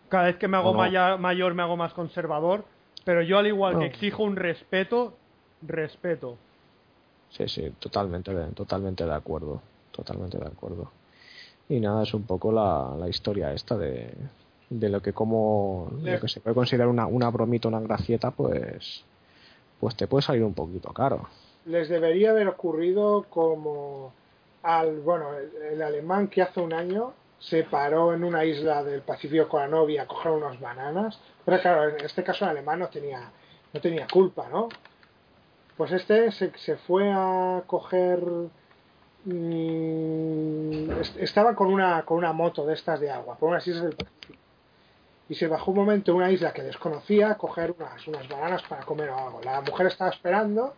[0.08, 2.64] cada vez que me hago mayor, me hago más conservador,
[3.04, 5.14] pero yo al igual que exijo un respeto,
[5.62, 6.36] respeto.
[7.30, 9.60] Sí, sí, totalmente, totalmente de acuerdo,
[9.90, 10.92] totalmente de acuerdo.
[11.68, 14.12] Y nada, es un poco la, la historia esta de,
[14.80, 19.04] de lo que como lo que se puede considerar una, una bromita, una gracieta, pues
[19.80, 21.28] pues te puede salir un poquito caro.
[21.66, 24.12] Les debería haber ocurrido como
[24.62, 25.28] al bueno
[25.70, 29.68] el, alemán que hace un año se paró en una isla del Pacífico con la
[29.68, 33.30] novia a coger unas bananas, pero claro, en este caso el alemán no tenía
[33.72, 34.68] no tenía culpa, ¿no?
[35.76, 38.20] Pues este se, se fue a coger
[39.24, 43.96] mm, estaba con una con una moto de estas de agua por unas islas del
[43.96, 44.43] Pacífico
[45.28, 48.62] y se bajó un momento en una isla que desconocía a coger unas, unas bananas
[48.68, 49.40] para comer o algo.
[49.42, 50.74] La mujer estaba esperando,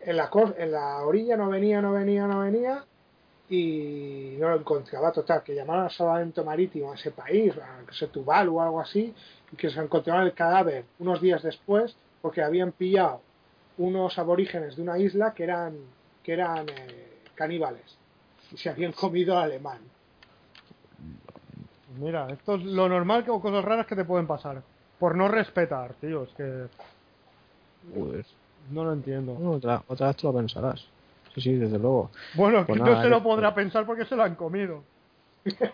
[0.00, 2.84] en la, en la orilla no venía, no venía, no venía
[3.48, 5.12] y no lo encontraba.
[5.12, 8.80] Total, que llamaron al salvamento marítimo a ese país, a que se Tuvalu o algo
[8.80, 9.14] así,
[9.52, 13.20] y que se encontraron el cadáver unos días después porque habían pillado
[13.76, 15.76] unos aborígenes de una isla que eran,
[16.22, 17.98] que eran eh, caníbales
[18.52, 19.80] y se habían comido al alemán.
[21.98, 24.62] Mira, esto es lo normal o cosas raras que te pueden pasar.
[24.98, 26.66] Por no respetar, tío, es que.
[28.70, 29.36] No lo entiendo.
[29.50, 30.86] otra, vez tú lo pensarás.
[31.34, 32.10] Sí, sí, desde luego.
[32.34, 34.82] Bueno, pues no se lo podrá pensar porque se lo han comido.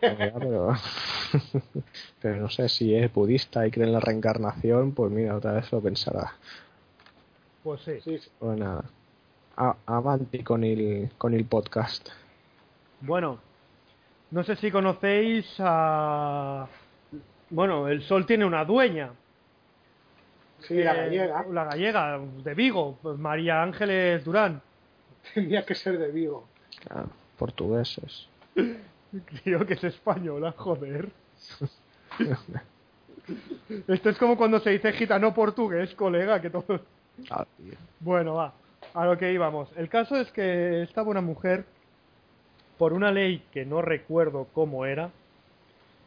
[0.01, 0.75] pero,
[2.21, 5.71] pero no sé si es budista y cree en la reencarnación, pues mira, otra vez
[5.71, 6.33] lo pensará.
[7.63, 8.01] Pues sí.
[8.03, 8.85] sí, Pues nada.
[9.87, 12.09] avanti con el, con el podcast.
[13.03, 13.39] Bueno,
[14.31, 16.67] no sé si conocéis a...
[17.51, 19.11] Bueno, el Sol tiene una dueña.
[20.61, 21.45] Sí, la gallega.
[21.51, 24.63] La gallega, de Vigo, pues María Ángeles Durán.
[25.35, 26.47] Tenía que ser de Vigo.
[26.91, 28.29] Ah, portugueses.
[29.43, 31.09] Creo que es española, joder.
[33.89, 36.81] Esto es como cuando se dice gitano portugués, colega, que todo...
[37.31, 37.45] Ah,
[37.99, 38.53] bueno, va,
[38.95, 39.69] a lo que íbamos.
[39.77, 41.65] El caso es que esta buena mujer
[42.81, 45.11] por una ley que no recuerdo cómo era,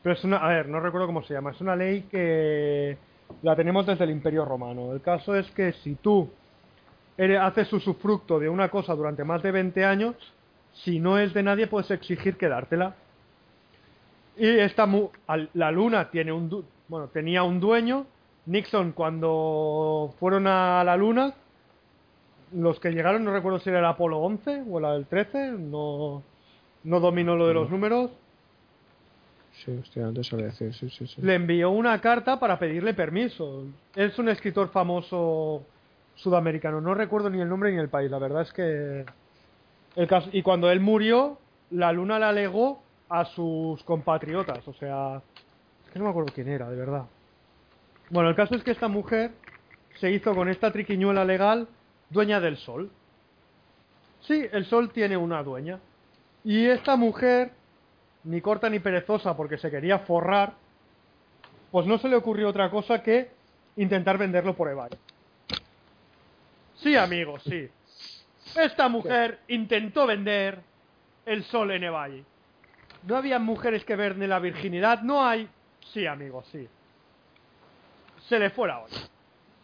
[0.02, 2.98] pero es una, a ver, no recuerdo cómo se llama, es una ley que
[3.44, 4.92] la tenemos desde el Imperio Romano.
[4.92, 6.32] El caso es que si tú
[7.16, 10.16] eres, haces usufructo de una cosa durante más de 20 años,
[10.74, 12.96] si no es de nadie puedes exigir quedártela.
[14.36, 14.90] Y esta
[15.54, 18.08] la luna tiene un bueno, tenía un dueño.
[18.48, 21.36] Nixon cuando fueron a la luna
[22.52, 26.24] los que llegaron, no recuerdo si era el Apolo 11 o el 13, no
[26.84, 28.12] no dominó lo de los números.
[29.64, 31.22] Sí, hostia, antes decir, sí, sí, sí.
[31.22, 33.66] Le envió una carta para pedirle permiso.
[33.96, 35.64] Es un escritor famoso
[36.16, 39.06] sudamericano, no recuerdo ni el nombre ni el país, la verdad es que...
[39.96, 40.30] El caso...
[40.32, 41.38] Y cuando él murió,
[41.72, 45.22] la luna la alegó a sus compatriotas, o sea...
[45.86, 47.06] Es que no me acuerdo quién era, de verdad.
[48.10, 49.32] Bueno, el caso es que esta mujer
[50.00, 51.68] se hizo con esta triquiñuela legal
[52.10, 52.90] dueña del sol.
[54.22, 55.80] Sí, el sol tiene una dueña.
[56.44, 57.52] Y esta mujer,
[58.24, 60.54] ni corta ni perezosa porque se quería forrar,
[61.72, 63.32] pues no se le ocurrió otra cosa que
[63.78, 64.92] intentar venderlo por eBay.
[66.76, 67.70] Sí, amigos, sí.
[68.56, 70.60] Esta mujer intentó vender
[71.26, 72.24] el sol en eBay.
[73.08, 75.48] No había mujeres que venden la virginidad, no hay.
[75.94, 76.68] Sí, amigos, sí.
[78.28, 78.98] Se le fue la olla.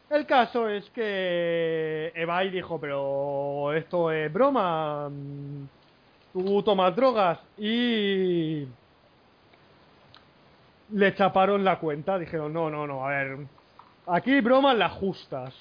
[0.09, 5.09] El caso es que eBay dijo, pero esto es broma.
[6.33, 8.67] Tú tomas drogas y
[10.91, 12.19] le chaparon la cuenta.
[12.19, 13.37] Dijeron, no, no, no, a ver,
[14.07, 15.53] aquí bromas las justas.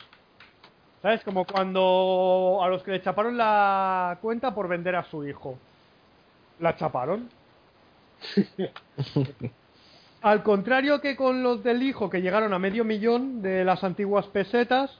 [1.02, 1.22] ¿Sabes?
[1.22, 5.56] Como cuando a los que le chaparon la cuenta por vender a su hijo.
[6.58, 7.30] La chaparon.
[10.22, 14.26] Al contrario que con los del hijo que llegaron a medio millón de las antiguas
[14.26, 14.90] pesetas,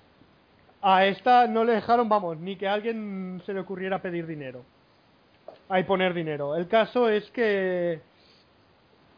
[0.80, 4.62] a esta no le dejaron, vamos, ni que a alguien se le ocurriera pedir dinero.
[5.68, 6.56] Ahí poner dinero.
[6.56, 8.00] El caso es que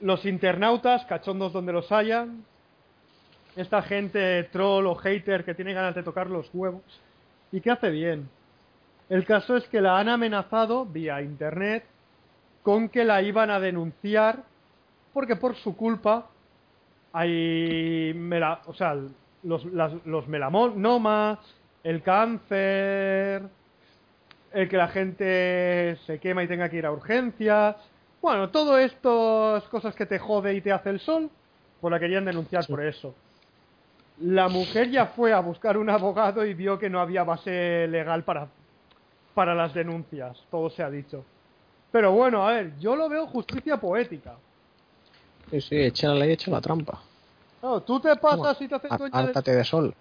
[0.00, 2.44] los internautas, cachondos donde los hayan,
[3.56, 6.82] esta gente troll o hater que tiene ganas de tocar los huevos
[7.52, 8.28] y que hace bien.
[9.08, 11.84] El caso es que la han amenazado vía internet
[12.62, 14.44] con que la iban a denunciar
[15.12, 16.26] porque por su culpa
[17.12, 18.96] hay mela- o sea,
[19.42, 19.92] los, las-
[21.82, 23.42] el cáncer,
[24.52, 27.76] el que la gente se quema y tenga que ir a urgencias.
[28.20, 31.30] Bueno, todo estas cosas que te jode y te hace el sol,
[31.80, 33.14] pues la querían denunciar por eso.
[34.20, 38.22] La mujer ya fue a buscar un abogado y vio que no había base legal
[38.24, 38.48] para,
[39.34, 41.24] para las denuncias, todo se ha dicho.
[41.90, 44.34] Pero bueno, a ver, yo lo veo justicia poética.
[45.50, 47.00] Sí, sí, echa la ley, echa la trampa.
[47.60, 49.08] Claro, tú te pasas y te haces de...
[49.10, 49.94] Hártate de sol.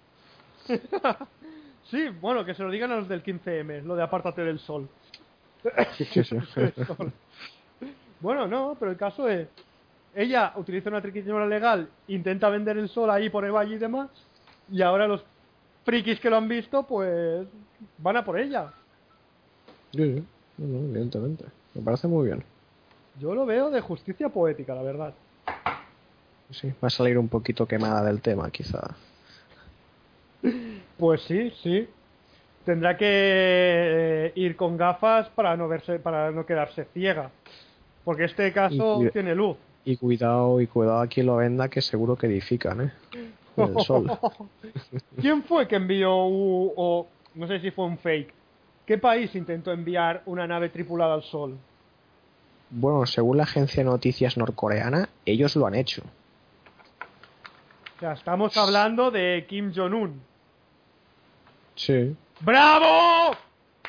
[1.90, 4.88] Sí, bueno, que se lo digan a los del 15M, lo de apártate del sol.
[8.20, 9.48] Bueno, no, pero el caso es...
[10.14, 14.10] Ella utiliza una triquiñola legal, intenta vender el sol ahí por eBay y demás,
[14.70, 15.24] y ahora los
[15.84, 17.46] frikis que lo han visto, pues
[17.98, 18.72] van a por ella.
[19.92, 20.24] Sí, sí.
[20.58, 21.44] No, no, evidentemente.
[21.74, 22.42] Me parece muy bien.
[23.18, 25.14] Yo lo veo de justicia poética, la verdad.
[26.50, 28.96] Sí, va a salir un poquito quemada del tema, quizá.
[31.00, 31.88] Pues sí, sí.
[32.64, 37.30] Tendrá que eh, ir con gafas para no verse, para no quedarse ciega.
[38.04, 39.56] Porque este caso Y- y- tiene luz.
[39.84, 42.92] Y cuidado, y cuidado a quien lo venda, que seguro que edifican, ¿eh?
[43.56, 44.10] Con el sol.
[45.20, 48.34] ¿Quién fue que envió u- o no sé si fue un fake?
[48.86, 51.56] ¿Qué país intentó enviar una nave tripulada al sol?
[52.70, 56.02] Bueno, según la agencia de noticias norcoreana, ellos lo han hecho.
[57.96, 60.20] O sea, estamos hablando de Kim Jong-un.
[61.74, 62.14] Sí.
[62.40, 63.36] ¡Bravo!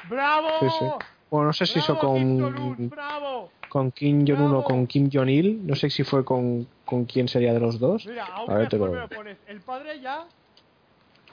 [0.10, 0.48] ¡Bravo!
[0.60, 0.86] Sí, sí.
[1.30, 3.52] Bueno, no sé si hizo ¡Bravo, Kim con, ¡Bravo!
[3.70, 5.66] con Kim Jong-un o con Kim Jong-il.
[5.66, 8.06] No sé si fue con, con quién sería de los dos.
[8.06, 9.38] Mira, A aún ver, te mejor lo- me lo pones.
[9.48, 10.26] El padre ya,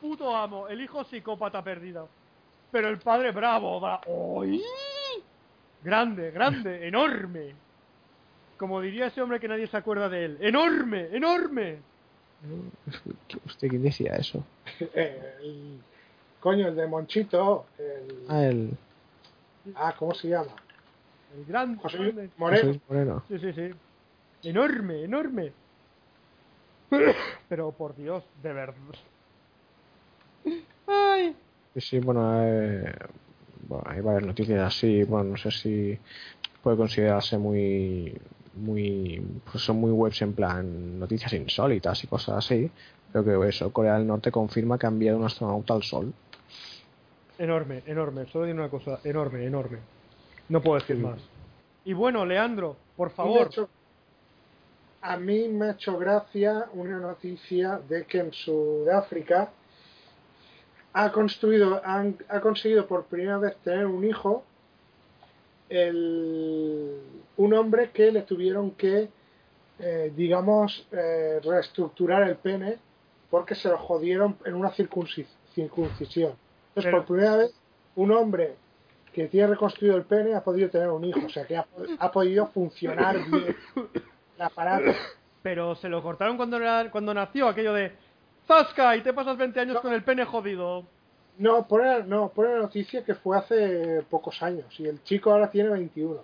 [0.00, 0.68] puto amo.
[0.68, 2.08] El hijo psicópata perdido.
[2.70, 4.44] Pero el padre bravo, bravo.
[5.82, 7.54] Grande, grande, enorme.
[8.56, 10.38] Como diría ese hombre que nadie se acuerda de él.
[10.40, 11.78] ¡Enorme, enorme!
[13.46, 14.44] ¿Usted quién decía eso?
[14.94, 15.80] El,
[16.40, 18.76] coño, el de Monchito, el, Ah, el
[19.74, 20.52] ah, ¿cómo se llama?
[21.36, 22.30] El grande, José grande.
[22.36, 22.66] Moreno.
[22.68, 23.22] José Moreno.
[23.28, 24.48] Sí, sí, sí.
[24.48, 25.52] Enorme, enorme.
[27.48, 28.74] Pero por Dios, de verdad.
[30.86, 31.36] Ay.
[31.74, 32.94] Sí, sí, bueno, eh,
[33.68, 35.04] bueno, hay varias noticias así.
[35.04, 35.98] Bueno, no sé si
[36.62, 38.16] puede considerarse muy,
[38.54, 42.70] muy, pues son muy webs en plan noticias insólitas y cosas así.
[43.12, 46.12] Pero que eso, Corea del Norte confirma que ha enviado un astronauta al Sol.
[47.38, 48.26] Enorme, enorme.
[48.26, 49.78] Solo digo una cosa, enorme, enorme.
[50.48, 51.20] No puedo decir más.
[51.84, 53.46] Y bueno, Leandro, por favor.
[53.46, 53.68] hecho,
[55.00, 59.50] a mí me ha hecho gracia una noticia de que en Sudáfrica
[60.92, 64.42] ha construido, han- ha conseguido por primera vez tener un hijo
[65.68, 67.00] el-
[67.36, 69.08] un hombre que le tuvieron que,
[69.78, 72.78] eh, digamos, eh, reestructurar el pene
[73.30, 76.32] porque se lo jodieron en una circuncis- circuncisión.
[76.78, 77.54] Entonces, Pero- por primera vez,
[77.96, 78.56] un hombre
[79.12, 81.66] que tiene reconstruido el pene ha podido tener un hijo, o sea que ha,
[81.98, 83.56] ha podido funcionar bien
[84.36, 84.90] el aparato.
[85.42, 87.92] Pero se lo cortaron cuando, era- cuando nació aquello de.
[88.46, 88.96] ¡Zasca!
[88.96, 89.82] Y te pasas 20 años No.
[89.82, 90.84] con el pene jodido.
[91.38, 95.50] No, pone, no, pone la noticia que fue hace pocos años y el chico ahora
[95.50, 96.20] tiene 21.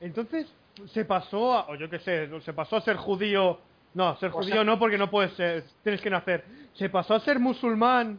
[0.00, 0.46] Entonces,
[0.92, 1.68] se pasó a.
[1.68, 3.58] O yo qué sé, se pasó a ser judío.
[3.94, 5.64] No, ser O sea- judío no, porque no puedes ser.
[5.82, 6.44] Tienes que nacer.
[6.74, 8.18] Se pasó a ser musulmán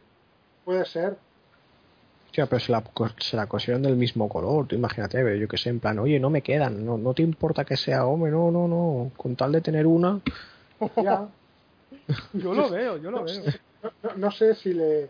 [0.66, 1.18] puede ser.
[2.38, 2.84] Hostia, pero se la,
[3.18, 6.20] se la cosieron del mismo color, tú imagínate, pero yo que sé, en plan, oye,
[6.20, 9.52] no me quedan, no, no te importa que sea hombre, no, no, no, con tal
[9.54, 10.20] de tener una,
[11.02, 11.28] Ya.
[12.34, 13.42] Yo lo veo, yo lo veo.
[14.04, 15.10] No, no- sé si le.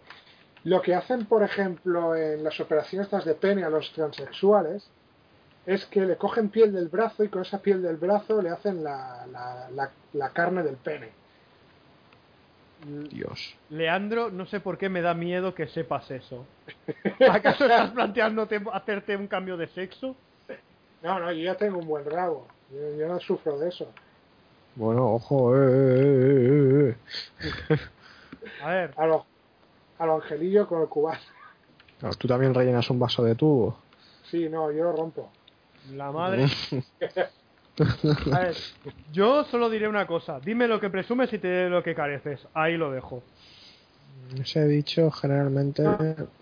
[0.63, 4.87] Lo que hacen, por ejemplo, en las operaciones de pene a los transexuales
[5.65, 8.83] es que le cogen piel del brazo y con esa piel del brazo le hacen
[8.83, 11.09] la, la, la, la carne del pene.
[13.09, 13.55] Dios.
[13.69, 16.45] Leandro, no sé por qué me da miedo que sepas eso.
[17.29, 20.15] ¿Acaso estás planteándote hacerte un cambio de sexo?
[21.03, 22.47] No, no, yo ya tengo un buen rabo.
[22.71, 23.87] Yo, yo no sufro de eso.
[24.75, 26.95] Bueno, ojo, eh, eh,
[27.41, 27.77] eh, eh.
[28.63, 29.25] A ver, A lo,
[29.99, 31.19] a lo angelillo con el cubano.
[31.99, 33.79] Claro, Tú también rellenas un vaso de tubo.
[34.29, 35.31] Sí, no, yo lo rompo.
[35.91, 36.45] la madre.
[38.33, 38.55] A ver,
[39.13, 40.39] yo solo diré una cosa.
[40.39, 42.39] Dime lo que presumes y te diré lo que careces.
[42.53, 43.21] Ahí lo dejo.
[44.39, 45.83] Ese dicho generalmente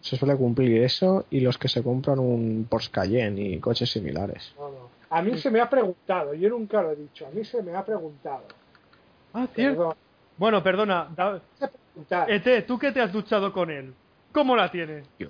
[0.02, 4.54] se suele cumplir eso y los que se compran un Porsche Cayenne y coches similares.
[4.58, 4.89] No, no.
[5.10, 7.76] A mí se me ha preguntado, yo nunca lo he dicho, a mí se me
[7.76, 8.43] ha preguntado.
[9.34, 9.78] Ah, cierto.
[9.78, 9.95] Perdón,
[10.38, 11.10] Bueno, perdona.
[11.15, 13.93] da- se ¿tú que te has duchado con él?
[14.32, 15.08] ¿Cómo la tienes?
[15.19, 15.28] Yo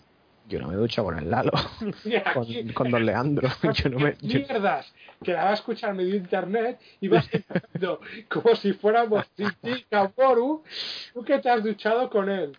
[0.50, 1.52] no me ducho con el Lalo,
[2.34, 3.50] con, con Don Leandro.
[3.74, 8.00] Yo no me, yo- mierdas que la va a escuchar medio internet y vas diciendo
[8.30, 10.64] como si fuéramos Titi Kaboru,
[11.14, 12.56] tú que te has duchado con él.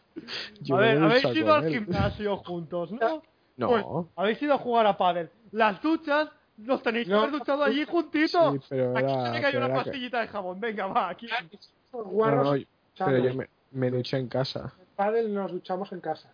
[0.60, 1.72] yo a ver, habéis ido al él.
[1.74, 3.22] gimnasio juntos, ¿no?
[3.56, 3.68] No.
[3.68, 3.84] Pues,
[4.16, 5.30] habéis ido a jugar a pádel.
[5.52, 7.20] Las duchas los tenéis que No.
[7.20, 8.54] haber duchado allí juntitos.
[8.54, 10.60] Sí, pero aquí me cayó pero una que- pastillita de jabón.
[10.60, 11.26] Venga, va, aquí.
[11.28, 12.58] Los No, guarros
[12.98, 14.72] no, pero yo me, me duché en casa.
[14.78, 16.32] En pádel nos duchamos en casa.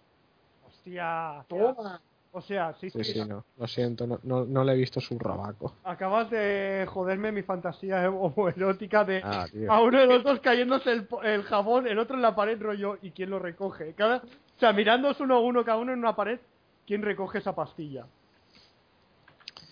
[0.87, 1.45] Hostia.
[1.49, 2.01] Toma.
[2.35, 3.13] O sea, sí, Sí, sí.
[3.13, 3.45] sí, no.
[3.59, 5.75] Lo siento, no, no, no le he visto su robaco.
[5.85, 11.05] Acabas de joderme mi fantasía homoerótica de Ah, a uno de los dos cayéndose el,
[11.07, 13.93] po- el jabón, el otro en la pared rollo y quién lo recoge.
[13.93, 16.41] Cada, o sea, mirándose uno a uno cada uno en una pared,
[16.87, 18.07] ¿quién recoge esa pastilla?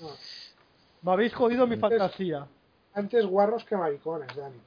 [0.02, 0.08] No.
[1.02, 2.46] Me habéis jodido mi fantasía.
[2.92, 4.60] Antes guarros que maricones, Dani.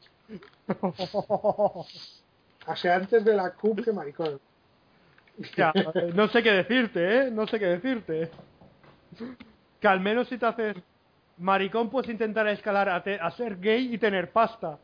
[2.65, 4.39] O sea, antes de la CUP que maricones.
[5.57, 7.31] Ya, eh, no sé qué decirte, ¿eh?
[7.31, 8.29] No sé qué decirte.
[9.79, 10.77] Que al menos si te haces
[11.37, 14.77] maricón puedes intentar escalar a, te- a ser gay y tener pasta.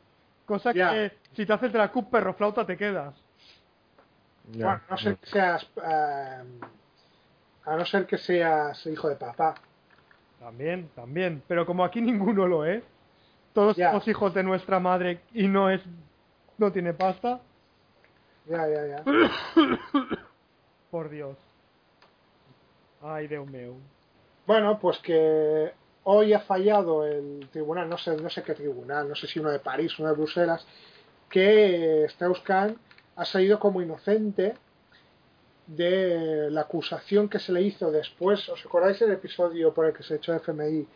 [0.46, 0.92] Cosa Ya.
[0.92, 3.16] que si te haces de la cup perro flauta te quedas.
[4.52, 5.64] Ya, Bueno, no ser que seas.
[5.84, 6.44] eh,
[7.66, 9.54] a no ser que seas hijo de papá.
[10.40, 11.44] También, también.
[11.48, 12.84] Pero como aquí ninguno lo es,
[13.54, 13.90] todos Ya.
[13.92, 15.82] somos hijos de nuestra madre y no es
[16.58, 17.40] no tiene pasta,
[18.48, 19.04] Ya, ya, ya.
[20.92, 21.38] por Dios.
[23.02, 23.76] Ay, Dios mío.
[24.46, 25.72] Bueno, pues que
[26.04, 29.52] hoy ha fallado el tribunal, no sé, no sé qué tribunal, no sé si uno
[29.52, 30.66] de París, uno de Bruselas,
[31.30, 32.78] que Strauss-Kahn
[33.16, 34.56] ha salido como inocente
[35.68, 38.50] de la acusación que se le hizo después.
[38.50, 40.88] ¿Os acordáis el episodio por el que se echó FMI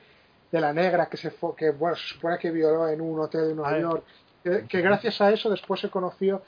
[0.51, 3.49] de la negra que se fue, que bueno, se supone que violó en un hotel
[3.49, 3.79] de Nueva.
[3.79, 4.03] York?
[4.43, 6.41] Que, que gracias a eso después se conoció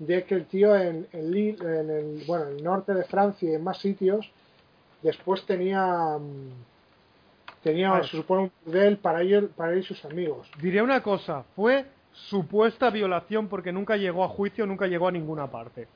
[0.00, 3.62] de que el tío en, en el, bueno, en el norte de Francia y en
[3.62, 4.28] más sitios,
[5.02, 6.50] después tenía mm,
[7.62, 10.50] tenía, se supone, un burdel para ellos, para él y sus amigos.
[10.60, 15.46] Diré una cosa, fue supuesta violación porque nunca llegó a juicio, nunca llegó a ninguna
[15.46, 15.86] parte.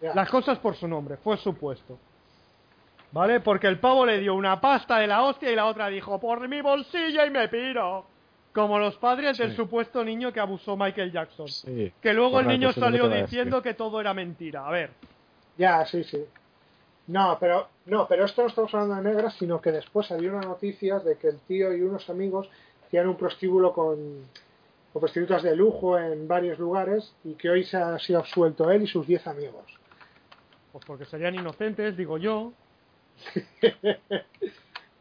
[0.00, 0.14] Ya.
[0.14, 1.98] Las cosas por su nombre, fue supuesto.
[3.12, 3.40] ¿Vale?
[3.40, 6.48] Porque el pavo le dio una pasta de la hostia y la otra dijo, por
[6.48, 8.04] mi bolsillo y me piro.
[8.56, 11.46] Como los padres del supuesto niño que abusó Michael Jackson.
[11.46, 11.92] Sí.
[12.00, 14.66] Que luego el niño salió diciendo que todo era mentira.
[14.66, 14.92] A ver,
[15.58, 16.24] Ya, sí, sí.
[17.08, 20.46] No, pero no, pero esto no estamos hablando de negras, sino que después había unas
[20.46, 22.48] noticias de que el tío y unos amigos
[22.90, 24.22] tenían un prostíbulo con,
[24.90, 28.84] con prostitutas de lujo en varios lugares y que hoy se ha sido absuelto él
[28.84, 29.66] y sus 10 amigos.
[30.72, 32.54] pues porque serían inocentes, digo yo.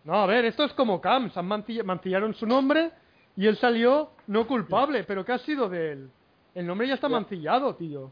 [0.03, 2.91] No, a ver, esto es como Camps, han mancillaron su nombre
[3.35, 6.09] y él salió no culpable, pero ¿qué ha sido de él?
[6.53, 8.11] El nombre ya está mancillado, tío.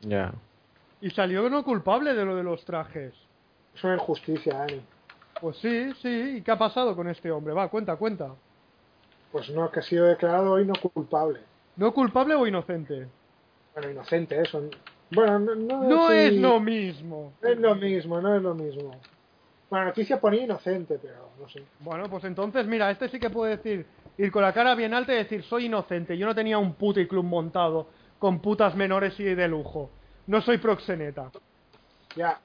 [0.00, 0.32] Ya.
[1.00, 3.14] Y salió no culpable de lo de los trajes.
[3.74, 4.80] Es una injusticia, Dani.
[5.40, 6.36] Pues sí, sí.
[6.38, 7.54] ¿Y qué ha pasado con este hombre?
[7.54, 8.34] Va, cuenta, cuenta.
[9.30, 11.40] Pues no, que ha sido declarado hoy no culpable.
[11.76, 13.06] ¿No culpable o inocente?
[13.74, 14.62] Bueno, inocente, eso.
[15.10, 17.32] Bueno, no, no, No sí, es lo mismo.
[17.40, 18.90] no es lo mismo, no es lo mismo.
[19.70, 21.62] Bueno, la noticia ponía inocente, pero no sé.
[21.80, 23.86] Bueno, pues entonces, mira, este sí que puede decir,
[24.18, 27.00] ir con la cara bien alta y decir, soy inocente, yo no tenía un puto
[27.08, 27.88] club montado
[28.18, 29.90] con putas menores y de lujo.
[30.26, 31.30] No soy proxeneta.
[32.14, 32.38] Ya,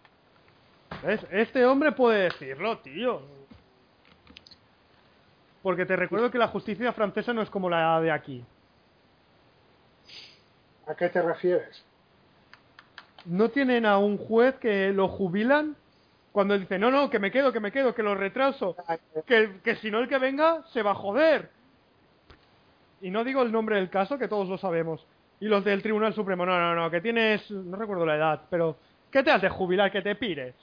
[1.04, 1.26] ¿Ves?
[1.32, 3.22] Este hombre puede decirlo, tío.
[5.62, 8.46] Porque te recuerdo que la justicia francesa no es como la de aquí.
[10.86, 11.84] ¿a qué te refieres?
[13.26, 15.78] no tienen a un juez que lo jubilan
[16.34, 18.76] cuando dice, no, no, que me quedo, que me quedo, que lo retraso,
[19.26, 21.50] que, que si no el que venga se va a joder.
[23.04, 25.06] Y no digo el nombre del caso, que todos lo sabemos.
[25.42, 28.78] Y los del Tribunal Supremo, no, no, no, que tienes, no recuerdo la edad, pero
[29.12, 29.92] ¿qué te hace jubilar?
[29.92, 30.56] Que te pires.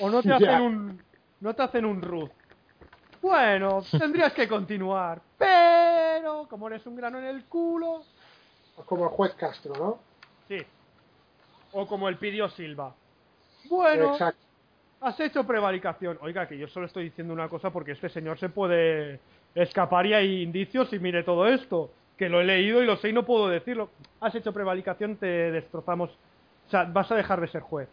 [0.00, 1.02] O no te hacen un,
[1.38, 2.30] no te hacen un Ruth.
[3.22, 8.02] Bueno, tendrías que continuar, pero como eres un grano en el culo,
[8.86, 9.98] Como el juez Castro, ¿no?
[10.48, 10.58] sí.
[11.72, 12.92] O como el pidió Silva.
[13.68, 14.40] Bueno, Exacto.
[15.02, 16.18] has hecho prevaricación.
[16.22, 19.20] Oiga, que yo solo estoy diciendo una cosa porque este señor se puede
[19.54, 21.90] escapar y hay indicios y mire todo esto.
[22.16, 23.88] Que lo he leído y lo sé y no puedo decirlo.
[24.20, 26.10] Has hecho prevaricación, te destrozamos.
[26.66, 27.88] O sea, vas a dejar de ser juez.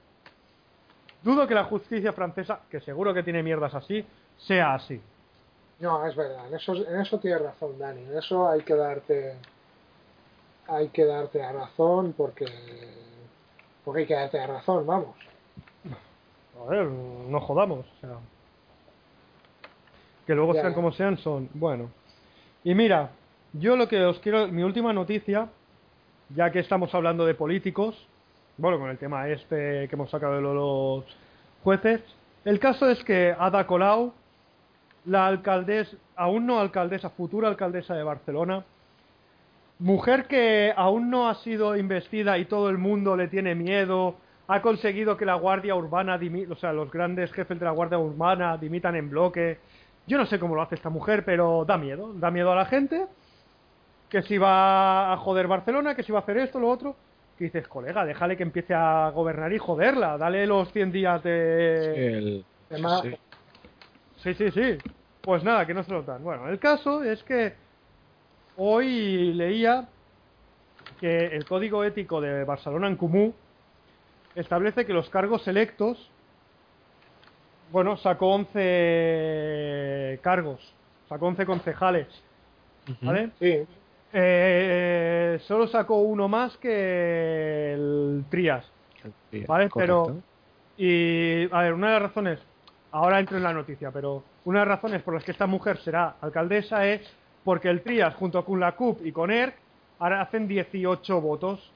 [1.23, 4.05] Dudo que la justicia francesa, que seguro que tiene mierdas así,
[4.37, 5.01] sea así.
[5.79, 6.47] No, es verdad.
[6.47, 8.01] En eso, en eso tienes razón, Dani.
[8.03, 9.35] En eso hay que darte.
[10.67, 12.45] Hay que darte la razón porque.
[13.85, 15.15] Porque hay que darte la razón, vamos.
[16.59, 17.85] A ver, no jodamos.
[17.85, 18.17] O sea,
[20.27, 21.49] que luego Ya, sean como sean, son.
[21.53, 21.89] Bueno.
[22.63, 23.11] Y mira,
[23.53, 24.47] yo lo que os quiero.
[24.49, 25.47] Mi última noticia,
[26.35, 27.95] ya que estamos hablando de políticos,
[28.57, 31.05] bueno, con el tema este que hemos sacado de lo- los
[31.63, 32.01] jueces,
[32.43, 34.13] el caso es que Ada Colau,
[35.05, 38.65] la alcaldesa, aún no alcaldesa, futura alcaldesa de Barcelona,
[39.79, 44.15] mujer que aún no ha sido investida y todo el mundo le tiene miedo,
[44.47, 46.19] ha conseguido que la Guardia Urbana,
[46.49, 49.59] o sea, los grandes jefes de la Guardia Urbana dimitan en bloque.
[50.07, 52.65] Yo no sé cómo lo hace esta mujer, pero da miedo, da miedo a la
[52.65, 53.05] gente.
[54.09, 56.95] Que si va a joder Barcelona, que si va a hacer esto, lo otro.
[57.37, 61.93] Que dices, colega, déjale que empiece a gobernar y joderla, dale los 100 días de...
[62.69, 63.15] El- sí.
[64.23, 64.77] Sí, sí, sí.
[65.21, 66.23] Pues nada, que no se lo dan.
[66.23, 67.53] Bueno, el caso es que
[68.55, 69.89] hoy leía
[71.01, 73.33] que el código ético de Barcelona en Comú
[74.35, 76.09] establece que los cargos electos,
[77.71, 80.59] bueno, sacó 11 cargos,
[81.09, 82.07] sacó 11 concejales,
[83.01, 83.29] ¿vale?
[83.39, 83.65] sí,
[84.13, 88.65] Eh, solo sacó uno más que el Trias.
[89.47, 90.03] Vale, correcto.
[90.07, 90.21] pero-
[90.77, 92.39] Y, a ver, una de las razones,
[92.91, 95.77] ahora entro en la noticia, pero una de las razones por las que esta mujer
[95.79, 97.01] será alcaldesa es
[97.43, 99.55] porque el Trias, junto con la CUP y con ERC,
[99.99, 101.71] ahora hacen 18 votos,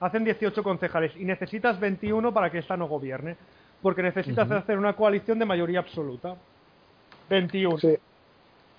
[0.00, 3.36] hacen 18 concejales y necesitas 21 para que esta no gobierne,
[3.82, 6.36] porque necesitas hacer una coalición de mayoría absoluta.
[7.28, 7.78] 21.
[7.78, 7.96] sí.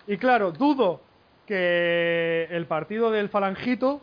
[0.08, 1.00] Y claro, dudo
[1.46, 4.02] que el partido del Falangito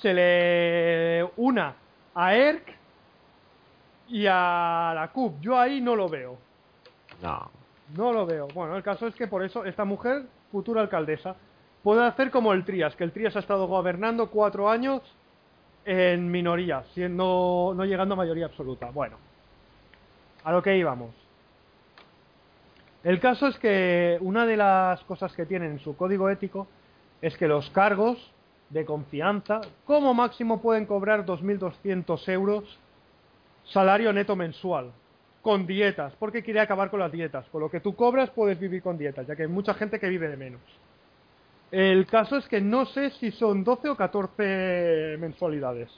[0.00, 1.74] se le una
[2.14, 2.76] a ERC
[4.08, 5.40] y a la CUP.
[5.40, 6.36] Yo ahí no lo veo.
[7.22, 7.50] No.
[7.96, 8.48] No lo veo.
[8.48, 11.36] Bueno, el caso es que por eso esta mujer, futura alcaldesa,
[11.82, 15.02] puede hacer como el Trias, que el Trias ha estado gobernando cuatro años
[15.84, 18.90] en minoría, siendo no llegando a mayoría absoluta.
[18.90, 19.16] Bueno,
[20.44, 21.10] a lo que íbamos.
[23.04, 26.68] El caso es que una de las cosas que tiene en su código ético
[27.20, 28.32] es que los cargos
[28.70, 32.78] de confianza, como máximo pueden cobrar 2.200 euros
[33.64, 34.92] salario neto mensual,
[35.42, 37.46] con dietas, porque quiere acabar con las dietas.
[37.50, 40.08] Con lo que tú cobras puedes vivir con dietas, ya que hay mucha gente que
[40.08, 40.60] vive de menos.
[41.70, 45.90] El caso es que no sé si son 12 o 14 mensualidades.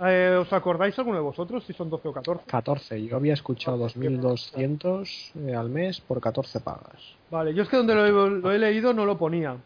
[0.00, 2.44] Eh, ¿Os acordáis alguno de vosotros si son 12 o 14?
[2.46, 3.06] 14.
[3.06, 7.00] Yo había escuchado 2.200 eh, al mes por 14 pagas.
[7.30, 9.56] Vale, yo es que donde lo he, lo he leído no lo ponía.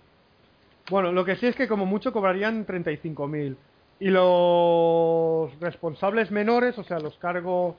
[0.91, 3.57] Bueno, lo que sí es que como mucho cobrarían 35.000.
[4.01, 7.75] Y los responsables menores, o sea, los cargos,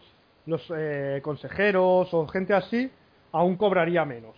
[0.46, 2.90] los eh, consejeros o gente así,
[3.32, 4.36] aún cobraría menos.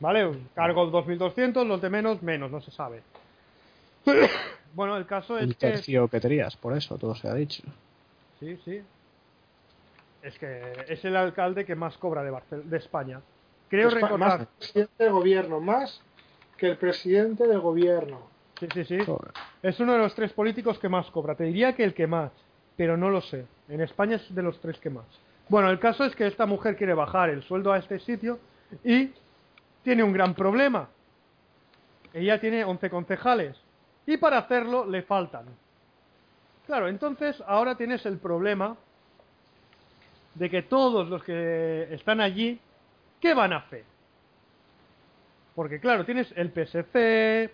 [0.00, 0.26] ¿Vale?
[0.26, 3.02] Un cargo 2.200, los de menos, menos, no se sabe.
[4.74, 5.70] bueno, el caso es El que...
[5.70, 7.62] tercio que tenías, por eso todo se ha dicho.
[8.40, 8.80] Sí, sí.
[10.22, 13.20] Es que es el alcalde que más cobra de, Barcel- de España.
[13.68, 14.18] Creo Espa- recordar...
[14.18, 16.00] Más que el presidente del gobierno, más
[16.56, 18.20] que el presidente del gobierno.
[18.58, 18.98] Sí, sí, sí.
[19.04, 19.30] Joder.
[19.62, 21.34] Es uno de los tres políticos que más cobra.
[21.36, 22.32] Te diría que el que más,
[22.76, 23.44] pero no lo sé.
[23.68, 25.04] En España es de los tres que más.
[25.48, 28.38] Bueno, el caso es que esta mujer quiere bajar el sueldo a este sitio
[28.84, 29.12] y
[29.84, 30.88] tiene un gran problema.
[32.12, 33.56] Ella tiene 11 concejales
[34.08, 35.44] y para hacerlo le faltan.
[36.64, 38.74] Claro, entonces ahora tienes el problema
[40.34, 42.58] de que todos los que están allí,
[43.20, 43.84] ¿qué van a hacer?
[45.54, 47.52] Porque claro, tienes el PSC,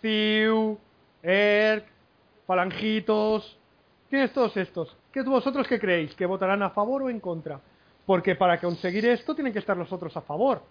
[0.00, 0.78] CIU,
[1.20, 1.84] ERC,
[2.46, 3.58] Falangitos,
[4.08, 4.96] tienes todos estos.
[5.12, 6.14] ¿Qué vosotros qué creéis?
[6.14, 7.58] ¿Que votarán a favor o en contra?
[8.06, 10.62] Porque para conseguir esto tienen que estar los otros a favor.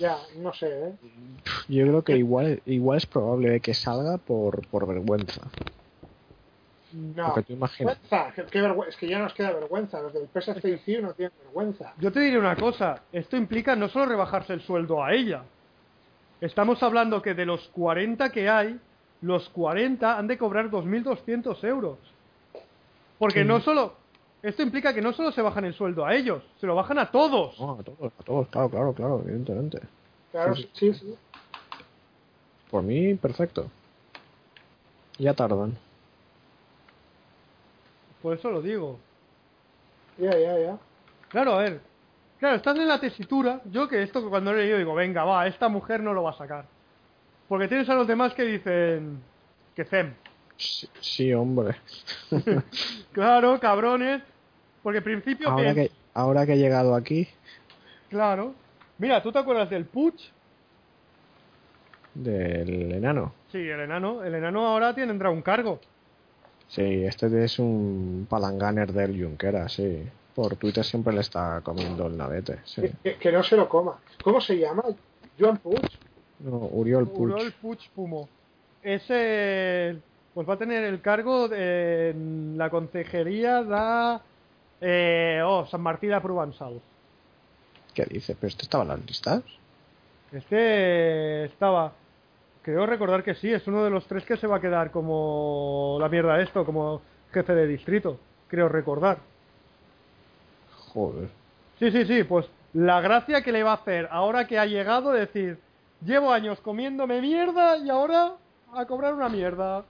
[0.00, 0.92] Ya, no sé, ¿eh?
[1.68, 5.42] Yo creo que igual, igual es probable que salga por, por vergüenza.
[6.92, 7.98] No, Porque tú imaginas.
[8.00, 11.32] vergüenza, qué- qué vergüenza, es que ya nos queda vergüenza, los del PSC no tienen
[11.44, 11.94] vergüenza.
[12.00, 15.42] Yo te diré una cosa, esto implica no solo rebajarse el sueldo a ella.
[16.40, 18.80] Estamos hablando que de los 40 que hay,
[19.20, 21.98] los 40 han de cobrar 2.200 euros.
[23.18, 23.46] Porque Sí.
[23.46, 23.92] no solo...
[24.42, 27.10] Esto implica que no solo se bajan el sueldo a ellos, se lo bajan a
[27.10, 27.58] todos.
[27.60, 29.80] No, a todos, a todos, claro, claro, claro, evidentemente.
[30.30, 31.14] Claro, Sí, sí, sí.
[32.70, 33.70] Por mí, perfecto.
[35.18, 35.76] Ya tardan.
[38.22, 38.98] Por eso lo digo.
[40.16, 40.78] Ya, ya, ya.
[41.30, 41.80] Claro, a ver.
[42.38, 43.60] Claro, están en la tesitura.
[43.66, 46.30] Yo que esto cuando lo he leído digo, venga, va, esta mujer no lo va
[46.30, 46.64] a sacar.
[47.48, 49.20] Porque tienes a los demás que dicen
[49.74, 50.14] que Zem.
[50.60, 51.76] Sí, sí, hombre.
[53.12, 54.22] Claro, cabrones.
[54.82, 57.26] Porque en principio Ahora que, ahora que he llegado aquí,
[58.08, 58.54] Claro.
[58.98, 60.30] Mira, ¿tú te acuerdas del Puch?
[62.14, 63.32] del enano.
[63.52, 64.22] Sí, el enano.
[64.24, 65.80] El enano ahora tendrá un cargo.
[66.68, 70.02] Sí, este es un palanganer del Junquera, sí.
[70.34, 72.82] Por Twitter siempre le está comiendo el navete, sí.
[73.02, 73.98] Que, no se lo coma.
[74.22, 74.82] ¿Cómo se llama?
[75.38, 75.80] Joan Puig.
[76.40, 77.32] No, Uriol Puig.
[77.32, 78.28] Uriol Puig Pumo.
[78.82, 79.98] Ese
[80.34, 84.20] pues va a tener el cargo de en la consejería de
[84.80, 86.80] eh, oh, San Martí de Provençal.
[87.94, 88.34] ¿Qué dice?
[88.34, 89.42] ¿Pero este estaba en las listas?
[90.32, 91.92] Este estaba,
[92.62, 95.98] creo recordar que sí, es uno de los tres que se va a quedar como
[96.00, 97.02] la mierda de esto, como
[97.32, 98.18] jefe de distrito,
[98.48, 99.18] creo recordar.
[100.92, 101.28] Joder.
[101.78, 105.10] Sí, sí, sí, pues la gracia que le va a hacer ahora que ha llegado,
[105.10, 105.58] decir,
[106.04, 108.34] llevo años comiéndome mierda y ahora
[108.74, 109.84] a cobrar una mierda.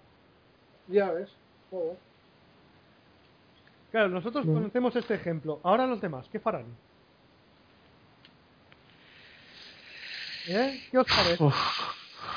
[0.91, 1.31] Ya ves.
[1.71, 1.97] Joder.
[3.91, 5.61] Claro, nosotros conocemos este ejemplo.
[5.65, 6.67] Ahora los demás, ¿qué farán?
[10.49, 10.81] ¿Eh?
[10.91, 11.45] ¿Qué os parece?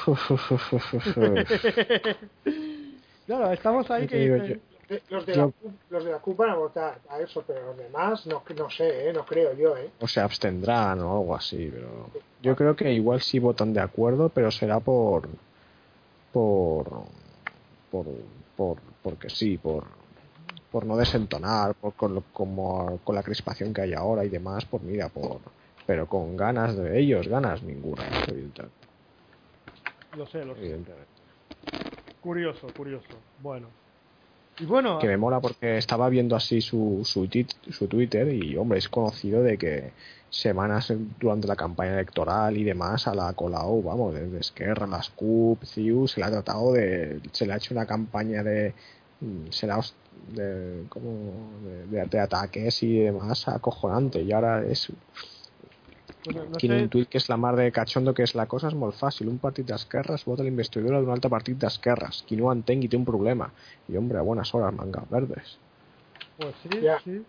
[3.25, 6.37] claro, estamos ahí ¿Qué que dicen, De- Los de, la, CUP- los de la CUP
[6.37, 9.13] van a votar a eso, pero los demás no, no sé, ¿eh?
[9.13, 9.77] no creo yo.
[9.77, 9.89] ¿eh?
[9.99, 12.09] o se abstendrán o algo así, pero
[12.41, 15.29] yo creo que igual sí votan de acuerdo, pero será por
[16.33, 17.05] por
[17.89, 18.05] por,
[18.63, 19.83] por porque sí, por
[20.71, 24.65] por no desentonar, por con lo- como con la crispación que hay ahora y demás,
[24.65, 25.41] por mira, por
[25.85, 28.87] pero con ganas de ellos, ganas ninguna, evidentemente.
[30.11, 30.79] Lo sé, lo sé.
[32.19, 33.23] Curioso, curioso.
[33.37, 33.75] Bueno.
[34.99, 38.87] Que me mola porque estaba viendo así su, su, tit- su Twitter y, hombre, es
[38.87, 39.91] conocido de que
[40.29, 45.63] semanas durante la campaña electoral y demás a la colao, vamos, desde Esquerra, las CUP,
[45.63, 47.19] CIU, se le ha tratado de.
[47.31, 48.73] se le ha hecho una campaña de.
[49.21, 49.79] mm, se le ha
[50.35, 54.87] de, como de, de- de ataques y demás acojonante y ahora es
[56.23, 58.45] pues no tiene sé, un tuit que es la mar de cachondo que és la
[58.47, 62.37] cosa és molt fàcil un partit d'esquerres vota la investidura d'un altre partit d'esquerres qui
[62.37, 63.51] no ho entengui té un problema
[63.89, 65.57] i hombre, a buenas horas mangas verdes
[66.37, 66.99] pues sí, Ya.
[67.03, 67.21] sí.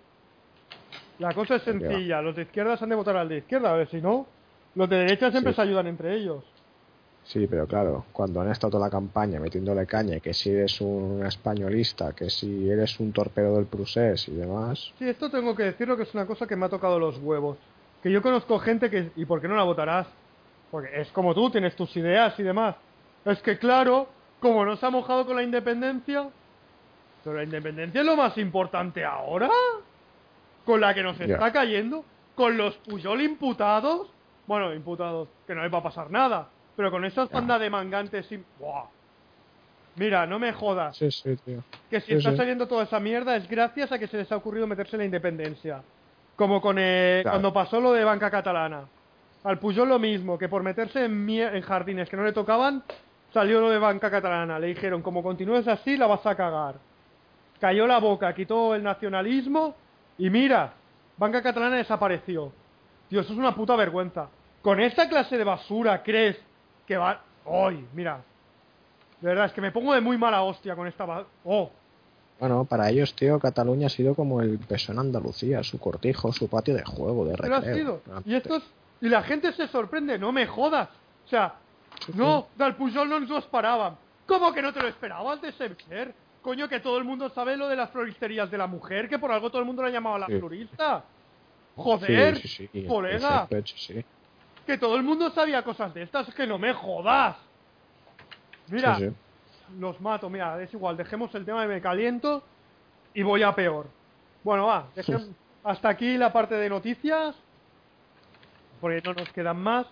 [1.19, 2.21] La cosa es sencilla.
[2.23, 4.27] Los de izquierdas han de votar al de izquierda, a ver si no.
[4.75, 5.57] Los de derecha siempre Sí.
[5.57, 6.45] se ayudan entre ellos.
[7.23, 11.25] Sí, pero claro, cuando han estado toda la campaña metiéndole caña, que si eres un
[11.25, 15.97] españolista, que si eres un torpedo del Prusés y demás, Sí, esto tengo que decirlo
[15.97, 17.59] que es una cosa que me ha tocado los huevos.
[18.05, 19.11] Que yo conozco gente que...
[19.17, 20.07] ¿Y por qué no la votarás?
[20.71, 22.77] Porque es como tú, tienes tus ideas y demás.
[23.25, 24.07] Es que claro,
[24.41, 26.29] como no se ha mojado con la independencia...
[27.25, 29.49] Pero la independencia es lo más importante ahora.
[30.67, 32.05] Con la que nos está cayendo.
[32.35, 34.11] Con los Puyol imputados.
[34.47, 36.49] Bueno, imputados, que no les va a pasar nada.
[36.77, 38.31] Pero con esas bandas de mangantes...
[38.31, 38.85] y- ¡Buah!
[39.97, 41.63] Mira, no me jodas sí, sí, tío.
[41.89, 44.37] que si Sí, está saliendo toda esa mierda es gracias a que se les ha
[44.37, 45.83] ocurrido meterse en la independencia.
[46.37, 47.35] Como con eh, Claro.
[47.37, 48.85] cuando pasó lo de banca catalana.
[49.45, 52.83] Al Puyol lo mismo, que por meterse en, en jardines que no le tocaban,
[53.33, 54.59] salió lo de banca catalana.
[54.59, 56.77] Le dijeron, como continúes así, la vas a cagar.
[57.61, 59.75] Cayó la boca, quitó el nacionalismo
[60.19, 60.73] y mira,
[61.17, 62.53] banca catalana desapareció.
[63.09, 64.29] Tío, eso es una puta vergüenza.
[64.63, 66.39] Con esta clase de basura, ¿crees
[66.87, 67.21] que va...?
[67.47, 68.21] ¡Ay, mira!
[69.21, 71.07] De verdad, es que me pongo de muy mala hostia con esta...
[71.45, 71.71] ¡Oh!
[72.39, 76.49] Bueno, para ellos, tío, Cataluña ha sido como el peso en Andalucía, su cortijo, su
[76.49, 77.77] patio de juego, de Pero ha recreo.
[77.77, 78.03] sido.
[78.25, 78.65] Y esto es-
[79.01, 80.89] Y la gente se sorprende, no me jodas.
[81.25, 81.61] O sea,
[82.07, 83.97] Sí, no, del Pujol no nos lo esperaban.
[84.27, 85.77] ¿Cómo que no te lo esperabas de ser?
[86.41, 89.31] Coño, que todo el mundo sabe lo de las floristerías de la mujer, que por
[89.31, 90.39] algo todo el mundo la llamaba la Sí.
[90.39, 91.05] florista.
[91.07, 94.05] Sí, Joder, sí, sí, sí, colega, sí, sí.
[94.67, 97.37] que todo el mundo sabía cosas de estas, que no me jodas.
[98.69, 99.15] Mira, Sí, sí.
[99.79, 102.43] Los mato, mira, es igual, dejemos el tema de me caliento
[103.15, 103.87] y voy a peor.
[104.43, 104.89] Bueno, va,
[105.65, 107.35] hasta aquí la parte de noticias,
[108.81, 109.87] porque no nos quedan más.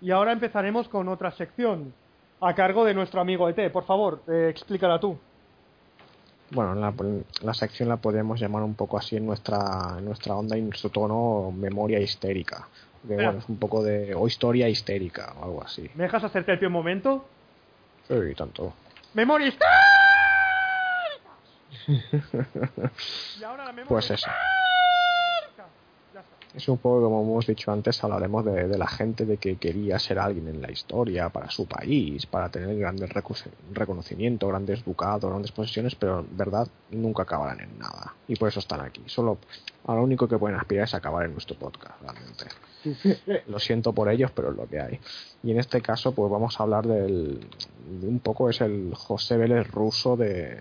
[0.00, 1.92] Y ahora empezaremos con otra sección,
[2.40, 3.70] a cargo de nuestro amigo ET.
[3.70, 5.18] Por favor, eh, explícala tú.
[6.50, 6.92] bueno, la,
[7.42, 10.66] la, sección la podemos llamar un poco así en nuestra, en nuestra onda y en
[10.66, 12.68] nuestro tono memoria histérica.
[13.06, 14.14] Que, bueno, es un poco de.
[14.14, 15.90] o historia histérica o algo así.
[15.94, 17.26] ¿Me dejas hacerte el pie un momento?
[18.08, 18.72] Sí, tanto.
[19.14, 19.52] ¡Memoria
[23.40, 24.30] y ahora la memoria pues eso.
[26.54, 29.98] Es un poco como hemos dicho antes, hablaremos de, de, la gente de que quería
[29.98, 33.10] ser alguien en la historia para su país, para tener grandes
[33.72, 38.14] reconocimiento, grandes ducados, grandes posesiones, pero en verdad nunca acabarán en nada.
[38.28, 39.02] Y por eso están aquí.
[39.06, 39.38] Solo
[39.86, 43.42] a lo único que pueden aspirar es acabar en nuestro podcast, realmente.
[43.48, 45.00] Lo siento por ellos, pero es lo que hay.
[45.42, 47.40] Y en este caso, pues vamos a hablar del.
[48.00, 50.60] De un poco es el José Vélez ruso de,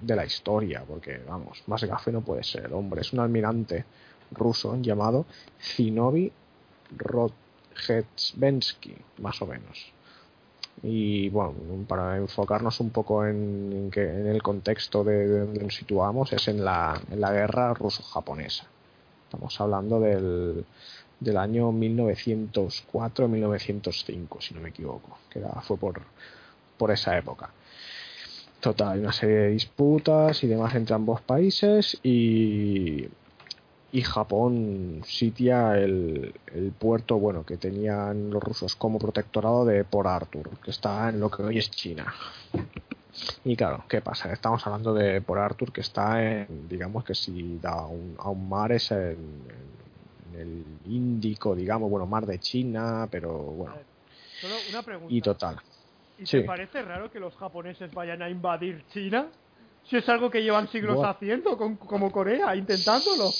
[0.00, 3.84] de la historia, porque vamos, más gafe no puede ser, hombre, es un almirante
[4.34, 5.26] ruso llamado
[5.60, 6.32] Zinovi
[6.96, 9.92] Rodgetsvensky, más o menos.
[10.82, 11.52] Y bueno,
[11.86, 16.48] para enfocarnos un poco en, que, en el contexto de, de, donde nos situamos, es
[16.48, 18.64] en la, en la guerra ruso-japonesa.
[19.24, 20.64] Estamos hablando del,
[21.20, 26.00] del año 1904-1905, si no me equivoco, que fue por,
[26.76, 27.50] por esa época.
[28.60, 33.06] Total, hay una serie de disputas y demás entre ambos países y
[33.92, 40.08] y Japón sitia el, el, puerto bueno que tenían los rusos como protectorado de Port
[40.08, 42.12] Arthur, que está en lo que hoy es China.
[43.44, 44.32] Y claro, ¿qué pasa?
[44.32, 48.48] Estamos hablando de Port Arthur, que está en, digamos que si da un, a un
[48.48, 49.18] mar es en,
[50.32, 53.74] en, el Índico, digamos, bueno, mar de China, pero bueno.
[54.40, 55.14] Solo una pregunta.
[55.14, 55.56] Y total.
[56.18, 56.38] ¿Y sí.
[56.38, 59.26] te parece raro que los japoneses vayan a invadir China?
[59.84, 61.10] Si es algo que llevan siglos bueno.
[61.10, 63.30] haciendo, con, como Corea, intentándolo.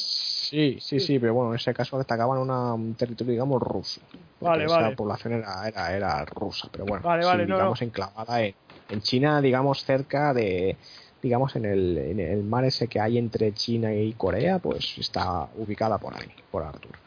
[0.52, 4.02] Sí, sí, sí, pero bueno, en ese caso destacaban una, un territorio, digamos, ruso.
[4.38, 4.94] Vale, vale.
[4.94, 7.86] población era, era, era rusa, pero bueno, vale, vale, sí, no, digamos, no.
[7.86, 8.54] enclavada en,
[8.90, 10.76] en, China, digamos, cerca de,
[11.22, 15.48] digamos, en el, en el mar ese que hay entre China y Corea, pues está
[15.56, 16.98] ubicada por ahí, por Arthur.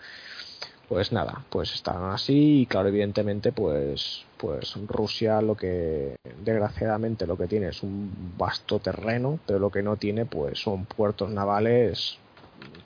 [0.90, 7.38] Pues nada, pues están así y claro, evidentemente, pues, pues Rusia lo que, desgraciadamente, lo
[7.38, 12.18] que tiene es un vasto terreno, pero lo que no tiene, pues, son puertos navales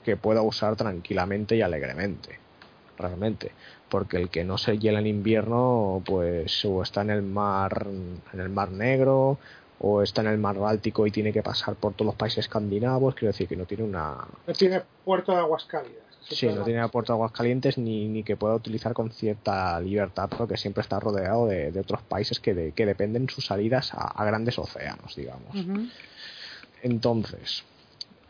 [0.04, 2.38] que pueda usar tranquilamente y alegremente
[2.98, 3.52] realmente
[3.88, 7.86] porque el que no se hiela en invierno pues o está en el mar
[8.32, 9.38] en el mar negro
[9.78, 13.14] o está en el mar Báltico y tiene que pasar por todos los países escandinavos
[13.14, 14.16] quiero decir que no tiene una
[14.46, 18.22] no tiene puerto de aguas cálidas sí no tiene puerto de aguas calientes ni, ni
[18.22, 22.52] que pueda utilizar con cierta libertad porque siempre está rodeado de, de otros países que,
[22.54, 25.90] de, que dependen sus salidas a, a grandes océanos digamos Uh -huh.
[26.82, 27.64] entonces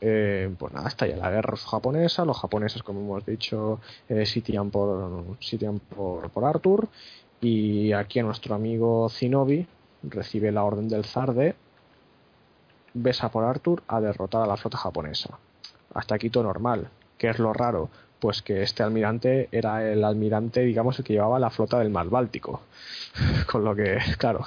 [0.01, 4.70] eh, pues nada, está ya la guerra japonesa, los japoneses, como hemos dicho, eh, sitian,
[4.70, 5.36] por,
[5.94, 6.88] por, por Arthur,
[7.40, 9.66] y aquí a nuestro amigo Zinobi
[10.03, 11.55] recibe la orden del zar de
[12.94, 15.38] besa por Arthur a derrotar a la flota japonesa.
[15.94, 16.88] Hasta aquí todo normal.
[17.18, 17.88] ¿Qué es lo raro?
[18.21, 22.09] Pues que este almirante era el almirante, digamos, el que llevaba la flota del mar
[22.09, 22.61] Báltico.
[23.47, 24.47] Con lo que, claro,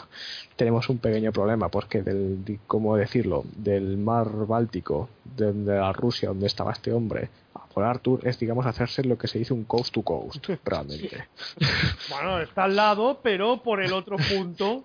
[0.56, 3.44] tenemos un pequeño problema, porque del, ¿cómo decirlo?
[3.56, 8.40] Del mar Báltico, de, de, la Rusia, donde estaba este hombre, a por Arthur, es,
[8.40, 11.28] digamos, hacerse lo que se dice un coast to coast, realmente.
[12.10, 14.84] bueno, está al lado, pero por el otro punto.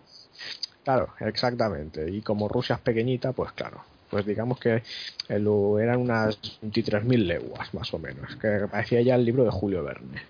[0.84, 2.10] claro, exactamente.
[2.10, 4.82] Y como Rusia es pequeñita, pues claro, pues digamos que
[5.28, 10.22] eran unas 23.000 leguas más o menos, que parecía ya el libro de Julio Verne.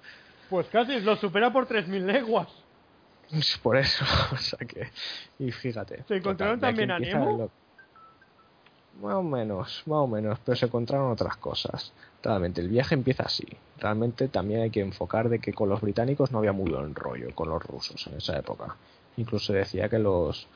[0.50, 2.48] Pues casi lo supera por 3.000 leguas.
[3.62, 4.88] Por eso, o sea que,
[5.38, 6.04] y fíjate.
[6.08, 7.38] ¿Se encontraron total, también a Nemo?
[7.38, 7.50] Lo...
[9.00, 11.92] Más o menos, más o menos, pero se encontraron otras cosas.
[12.22, 13.46] Realmente, el viaje empieza así.
[13.78, 17.32] Realmente también hay que enfocar de que con los británicos no había muy buen rollo
[17.34, 18.74] con los rusos en esa época.
[19.16, 20.48] Incluso decía que los,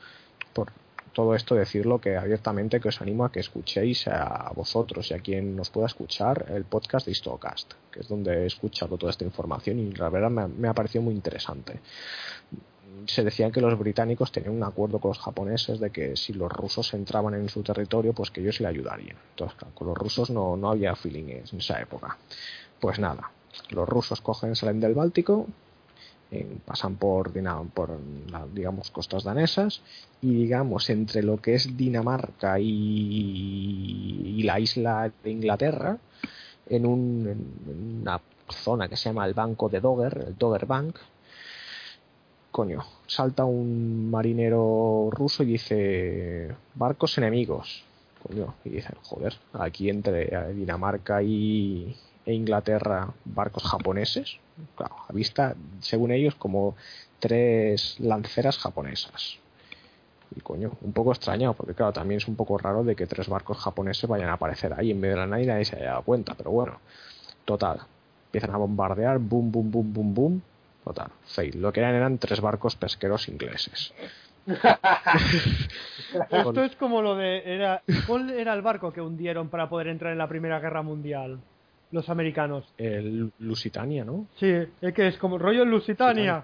[0.53, 0.71] por
[1.13, 5.19] todo esto decirlo que abiertamente que os animo a que escuchéis a vosotros y a
[5.19, 9.23] quien nos pueda escuchar el podcast de Histocast, que es donde he escuchado toda esta
[9.23, 11.79] información y la verdad me, me ha parecido muy interesante.
[13.05, 16.51] Se decía que los británicos tenían un acuerdo con los japoneses de que si los
[16.51, 19.17] rusos entraban en su territorio, pues que ellos le ayudarían.
[19.31, 22.17] Entonces, claro, con los rusos no, no había feeling en esa época.
[22.79, 23.31] Pues nada,
[23.69, 25.47] los rusos cogen, salen del Báltico,
[26.33, 27.31] eh, pasan por,
[27.75, 27.99] por
[28.53, 29.81] digamos costas danesas
[30.19, 35.99] y digamos entre lo que es Dinamarca y, y la isla de Inglaterra
[36.67, 38.19] en, un, en, una
[38.49, 40.97] zona que se llama el banco de Dogger, el Dogger Bank
[42.49, 47.83] coño, salta un marinero ruso y dice barcos enemigos
[48.27, 51.95] coño, y dicen, joder, aquí entre Dinamarca y,
[52.25, 54.39] e Inglaterra barcos japoneses,
[54.75, 56.75] claro, a vista, según ellos, como
[57.19, 59.39] tres lanceras japonesas.
[60.35, 63.27] Y coño, un poco extrañado, porque claro, también es un poco raro de que tres
[63.27, 65.91] barcos japoneses vayan a aparecer ahí en medio de la nada y nadie se haya
[65.91, 66.79] dado cuenta, pero bueno,
[67.45, 67.81] total.
[68.27, 70.41] Empiezan a bombardear, boom, boom, boom, boom, boom.
[70.83, 71.61] Total, fail.
[71.61, 73.93] Lo que eran eran tres barcos pesqueros ingleses.
[76.29, 77.41] Esto es como lo de.
[77.45, 81.39] Era, ¿Cuál era el barco que hundieron para poder entrar en la Primera Guerra Mundial?
[81.93, 82.65] Los americanos.
[82.77, 84.25] El Lusitania, ¿no?
[84.37, 86.43] Sí, es que es como rollo Lusitania.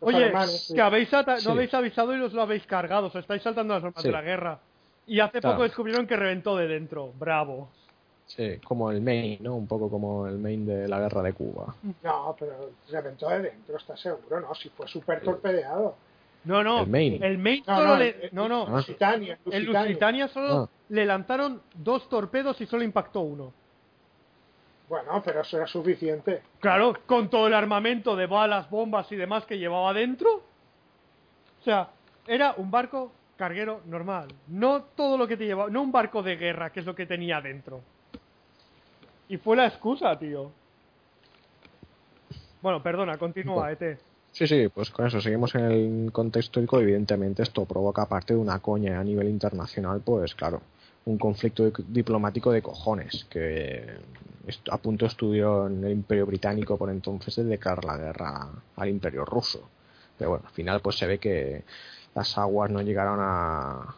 [0.00, 0.74] Los Oye, alemanes, sí.
[0.74, 1.46] que habéis ata- Sí.
[1.46, 4.08] no habéis avisado y os lo habéis cargado, os estáis saltando las normas Sí.
[4.08, 4.60] de la guerra.
[5.06, 5.56] Y hace Claro.
[5.56, 7.12] poco descubrieron que reventó de dentro.
[7.18, 7.70] Bravo.
[8.26, 9.56] Sí, como el Maine, ¿no?
[9.56, 11.74] Un poco como el Maine de la guerra de Cuba.
[12.04, 14.40] No, pero reventó de dentro, ¿estás seguro?
[14.40, 15.96] No, si fue súper torpedeado.
[16.44, 16.82] No, no.
[16.82, 18.28] El No, solo no, le.
[18.32, 18.64] no, no.
[18.68, 18.76] Ah.
[18.76, 19.82] Lusitania, El Lusitania.
[19.88, 20.68] Lusitania solo Ah.
[20.88, 23.52] le lanzaron dos torpedos y solo impactó uno.
[24.88, 26.42] Bueno, pero eso era suficiente.
[26.60, 30.42] Claro, con todo el armamento de balas, bombas y demás que llevaba dentro.
[31.60, 31.88] O sea,
[32.26, 34.28] era un barco carguero normal.
[34.48, 35.70] No todo lo que te llevaba.
[35.70, 37.80] No un barco de guerra, que es lo que tenía dentro.
[39.28, 40.52] Y fue la excusa, tío.
[42.60, 43.98] Bueno, perdona, continúa, E ET.
[44.30, 46.80] Sí, sí, pues con eso seguimos en el contexto histórico.
[46.80, 50.62] Evidentemente, esto provoca, aparte de una coña a nivel internacional, pues claro,
[51.04, 53.24] un conflicto di- diplomático de cojones.
[53.24, 53.86] Que
[54.70, 59.24] a punto estudió en el Imperio Británico por entonces de declarar la guerra al Imperio
[59.24, 59.68] Ruso.
[60.18, 61.64] Pero bueno, al final, pues se ve que
[62.14, 63.96] las aguas no llegaron a,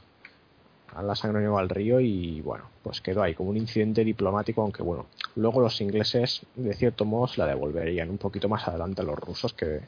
[0.94, 4.62] a la sangre llegó al río y bueno, pues quedó ahí como un incidente diplomático,
[4.62, 9.02] aunque bueno, luego los ingleses de cierto modo se la devolverían un poquito más adelante
[9.02, 9.80] a los rusos que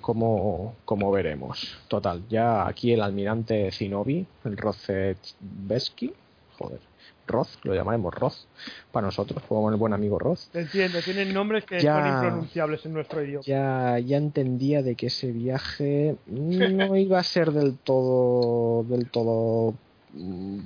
[0.00, 1.76] como, como veremos.
[1.88, 6.14] Total, ya aquí el almirante Zinobi, el Rozetsky,
[6.58, 6.80] joder,
[7.26, 8.46] Roz, lo llamaremos Roz,
[8.92, 11.94] para nosotros, como el buen amigo Roz, entiendo, tienen nombres que Ya.
[11.94, 13.42] son impronunciables en nuestro idioma.
[13.44, 19.74] ya, ya entendía de que ese viaje no iba a ser del todo del todo
[20.12, 20.60] mm,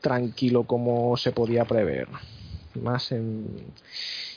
[0.00, 2.08] tranquilo como se podía prever
[2.74, 3.46] más en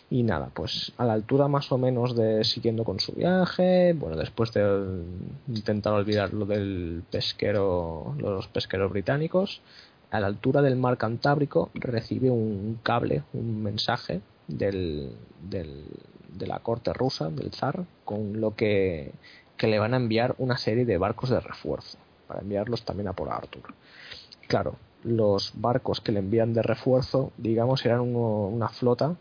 [0.10, 4.16] y nada pues a la altura más o menos de siguiendo con su viaje bueno
[4.18, 4.64] después de
[5.48, 9.62] intentar olvidar lo del pesquero los pesqueros británicos
[10.12, 16.94] a la altura del mar Cantábrico recibe un cable un mensaje del, de la corte
[16.94, 19.12] rusa del zar con lo que,
[19.58, 21.98] que le van a enviar una serie de barcos de refuerzo
[22.28, 23.74] para enviarlos también a por Arthur.
[24.48, 29.16] Claro los barcos que le envían de refuerzo digamos eran uno- una flota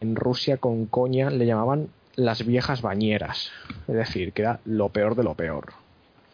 [0.00, 3.50] en Rusia con coña le llamaban las viejas bañeras.
[3.88, 5.72] Es decir que era lo peor de lo peor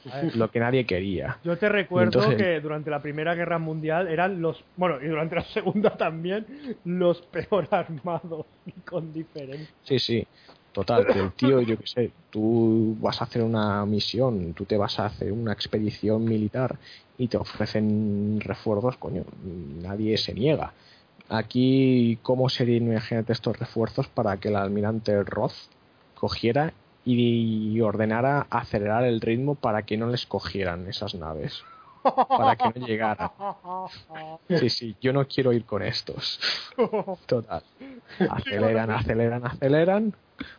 [0.05, 4.09] ver, lo que nadie quería Yo te recuerdo Entonces- que durante la Primera Guerra Mundial
[4.09, 6.47] eran los, bueno, y durante la Segunda también,
[6.85, 9.69] los peor armados y con diferencia.
[9.83, 10.27] Sí, sí.
[10.73, 14.77] Total, que el tío, yo qué sé, tú vas a hacer una misión, tú te
[14.77, 16.77] vas a hacer una expedición militar
[17.19, 19.25] y te ofrecen refuerzos, coño,
[19.83, 20.73] nadie se niega.
[21.29, 25.55] Aquí, ¿cómo serían, imagínate, estos refuerzos para que el almirante Roth
[26.15, 26.73] cogiera
[27.05, 31.63] y ordenara acelerar el ritmo para que no les cogieran esas naves?
[32.03, 33.31] Para que no llegaran.
[34.49, 36.41] Sí, sí, yo no quiero ir con estos.
[37.27, 37.63] Total.
[38.19, 40.15] Aceleran, aceleran, aceleran.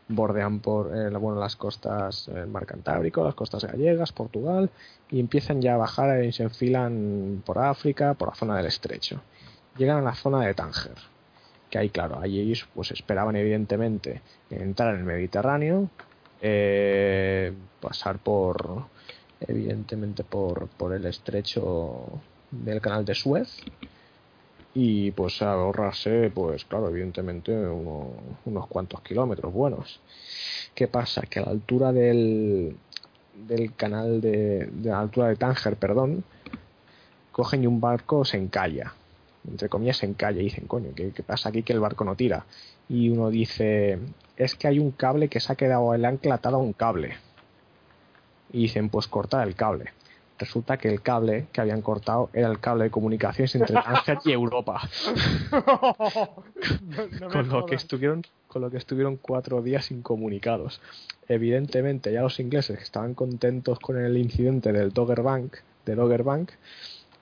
[0.08, 4.70] Bordean por eh, bueno, las costas del Mar Cantábrico, las costas gallegas, Portugal,
[5.10, 9.22] y empiezan ya a bajar y se enfilan por África, por la zona del estrecho.
[9.78, 10.98] Llegan a la zona de Tánger,
[11.72, 14.22] que ahí, claro, ahí ellos pues esperaban evidentemente
[14.52, 15.90] entrar en el Mediterráneo,
[16.42, 18.84] eh, pasar por,
[19.40, 22.22] evidentemente por, por el estrecho
[22.52, 23.62] del canal de Suez
[24.74, 28.14] y pues ahorrarse pues claro evidentemente uno-
[28.46, 30.00] unos cuantos kilómetros buenos.
[30.74, 32.78] Qué pasa que a la altura del
[33.34, 36.24] del canal de, de la altura de Tánger perdón
[37.32, 38.94] cogen y un barco se encalla
[39.48, 42.16] entre comillas se encalla y dicen coño ¿qué, qué pasa aquí que el barco no
[42.16, 42.46] tira
[42.90, 44.00] y uno dice
[44.44, 47.16] es que hay un cable que se ha quedado el ancla atado a un cable.
[48.52, 49.92] Y dicen pues cortar el cable.
[50.40, 54.32] Resulta que el cable que habían cortado era el cable de comunicaciones entre Tánger y
[54.32, 54.82] Europa.
[56.82, 60.82] No- no me con lo que estuvieron con lo que estuvieron cuatro días incomunicados.
[61.30, 66.24] Evidentemente ya los ingleses que estaban contentos con el incidente del Dogger Bank de Dogger
[66.24, 66.52] Bank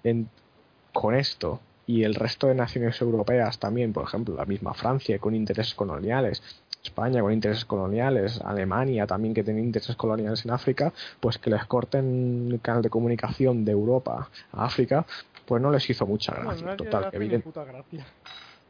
[0.03, 0.29] en-
[0.93, 5.35] con esto y el resto de naciones europeas también por ejemplo la misma Francia con
[5.35, 6.41] intereses coloniales
[6.83, 11.65] España con intereses coloniales, Alemania también que tiene intereses coloniales en África, pues que les
[11.65, 15.05] corten el canal de comunicación de Europa a África,
[15.45, 16.75] pues no les hizo mucha gracia.
[16.77, 18.05] Total, que ni evident- puta gracia.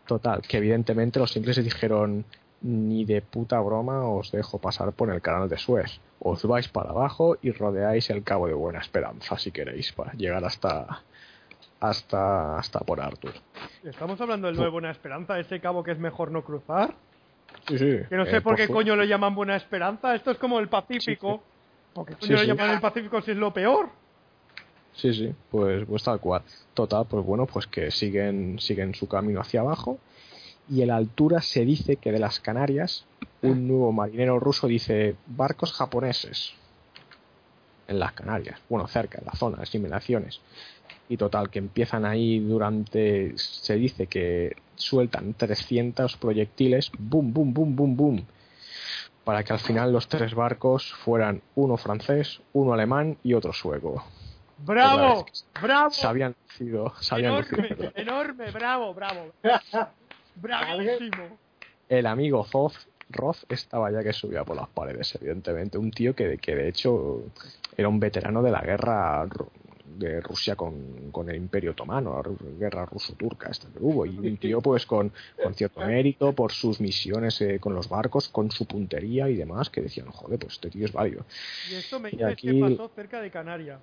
[0.07, 2.25] Total, que evidentemente los ingleses dijeron,
[2.61, 6.01] ni de puta broma os dejo pasar por el canal de Suez.
[6.19, 10.43] Os vais para abajo y rodeáis el Cabo de Buena Esperanza si queréis para llegar
[10.43, 11.03] hasta
[11.79, 13.33] hasta hasta por Arthur.
[13.83, 16.95] Estamos hablando del nuevo Buena Esperanza, ese cabo que es mejor no cruzar.
[17.67, 17.99] Sí, sí.
[18.09, 20.15] Que no sé eh, por qué coño lo llaman Buena Esperanza.
[20.15, 21.43] Esto es como el Pacífico.
[21.93, 23.89] ¿Por qué coño llaman el Pacífico si es lo peor?
[24.93, 26.41] Sí, sí, pues, pues tal cual.
[26.73, 29.99] Total, pues bueno, pues que siguen, siguen su camino hacia abajo.
[30.69, 33.05] Y en la altura se dice que de las Canarias,
[33.41, 36.53] un nuevo marinero ruso dice barcos japoneses.
[37.87, 40.41] En las Canarias, bueno, cerca, en la zona, las inmediaciones.
[41.09, 43.33] Y total, que empiezan ahí durante.
[43.35, 48.25] Se dice que sueltan 300 proyectiles, boom, boom, boom, boom, boom.
[49.23, 54.03] Para que al final los tres barcos fueran uno francés, uno alemán y otro sueco
[54.65, 55.25] ¡Bravo!
[55.61, 55.91] ¡Bravo!
[55.91, 59.31] se habían lucido, se habían lucido, Enorme, enorme, bravo, bravo.
[60.35, 61.37] Bravísimo.
[61.87, 62.75] El amigo Zoth,
[63.09, 65.77] Roth estaba ya que subía por las paredes, evidentemente.
[65.77, 67.23] Un tío que, que de hecho
[67.75, 69.27] era un veterano de la guerra
[69.99, 74.05] de Rusia con, con el Imperio Otomano, la guerra ruso-turca esta que hubo.
[74.05, 75.11] Y un tío pues con,
[75.43, 79.69] con cierto mérito por sus misiones eh, con los barcos, con su puntería y demás,
[79.69, 81.25] que decían, joder, pues este tío es válido.
[81.69, 83.79] Y esto me Y dices aquí- que pasó cerca de Canarias.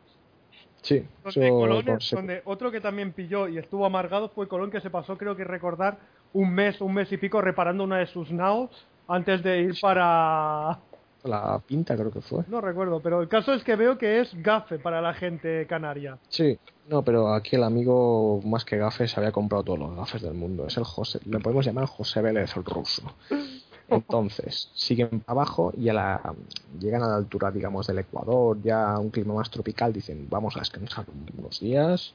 [0.83, 4.47] Sí, Donde, eso Colón, no sé- donde otro que también pilló y estuvo amargado fue
[4.49, 5.99] Colón, que se pasó, creo que recordar,
[6.33, 8.71] un mes, un mes y pico reparando una de sus naos
[9.09, 10.79] antes de ir para...
[11.27, 12.45] la pinta creo que fue.
[12.49, 16.19] No recuerdo, pero el caso es que veo que es gafe para la gente canaria.
[16.29, 16.59] Sí,
[16.89, 20.35] no, pero aquí el amigo, más que gafes, se había comprado todos los gafes del
[20.35, 20.67] mundo.
[20.67, 23.03] Es el José, le podemos llamar José Vélez el ruso.
[23.89, 26.35] Entonces, siguen abajo y a la,
[26.79, 29.93] llegan a la altura, digamos, del Ecuador, ya un clima más tropical.
[29.93, 31.07] Dicen, vamos a descansar
[31.39, 32.15] unos días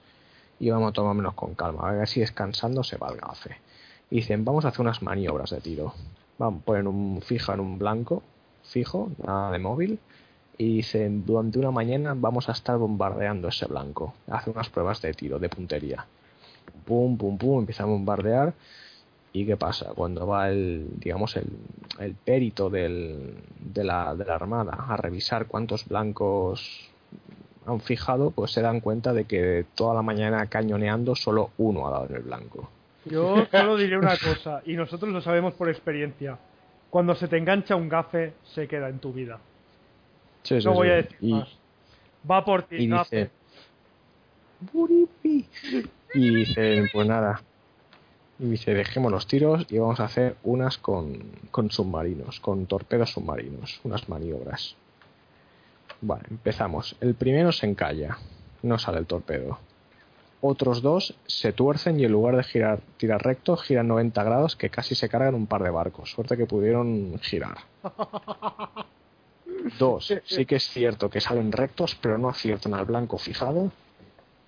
[0.60, 1.90] y vamos a tomármelos con calma.
[1.90, 3.58] A ver si descansando se va el gafe.
[4.10, 5.94] Y dicen, vamos a hacer unas maniobras de tiro.
[6.38, 8.24] Vamos, ponen un fijo en un blanco,
[8.64, 10.00] fijo, nada de móvil
[10.62, 14.14] y dicen durante una mañana vamos a estar bombardeando ese blanco.
[14.30, 16.06] Hace unas pruebas de tiro de puntería.
[16.86, 18.54] Pum pum pum empieza a bombardear.
[19.34, 21.48] Y qué pasa cuando va el digamos el,
[22.00, 26.92] el perito del, de, la, de la armada a revisar cuántos blancos
[27.66, 31.92] han fijado pues se dan cuenta de que toda la mañana cañoneando solo uno ha
[31.92, 32.70] dado en el blanco.
[33.06, 36.38] Yo solo diré una cosa, y nosotros lo sabemos por experiencia.
[36.92, 39.40] Cuando se te engancha un gafe, se queda en tu vida.
[40.44, 40.92] Sí, sí, No voy sí.
[40.92, 41.50] a decir y, más.
[42.30, 43.18] Va por ti, y gafe.
[43.18, 43.32] dice
[46.14, 47.42] y dicen pues nada
[48.40, 51.20] y dice dejemos los tiros y vamos a hacer unas con,
[51.52, 54.76] con submarinos con torpedos submarinos unas maniobras
[56.02, 58.18] vale empezamos el primero se encalla
[58.64, 59.58] no sale el torpedo
[60.42, 64.70] otros dos se tuercen y en lugar de girar tirar recto giran 90 grados que
[64.70, 67.58] casi se cargan un par de barcos suerte que pudieron girar
[69.78, 73.72] Dos, sí que es cierto que salen rectos, pero no aciertan al blanco fijado.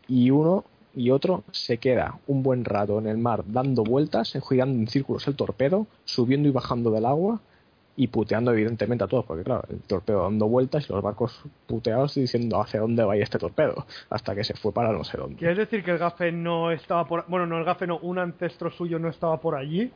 [0.08, 0.66] Y uno
[0.96, 5.28] y otro se queda un buen rato en el mar dando vueltas, girando en círculos
[5.28, 7.42] el torpedo, subiendo y bajando del agua
[7.96, 12.18] y puteando evidentemente a todos, porque claro, el torpedo dando vueltas y los barcos puteados
[12.18, 15.38] y diciendo hacia dónde va este torpedo, hasta que se fue para no sé dónde.
[15.38, 17.26] ¿Quieres decir que el gafe no estaba por...
[17.28, 19.92] Bueno, no, el gafe no, un ancestro suyo no estaba por allí?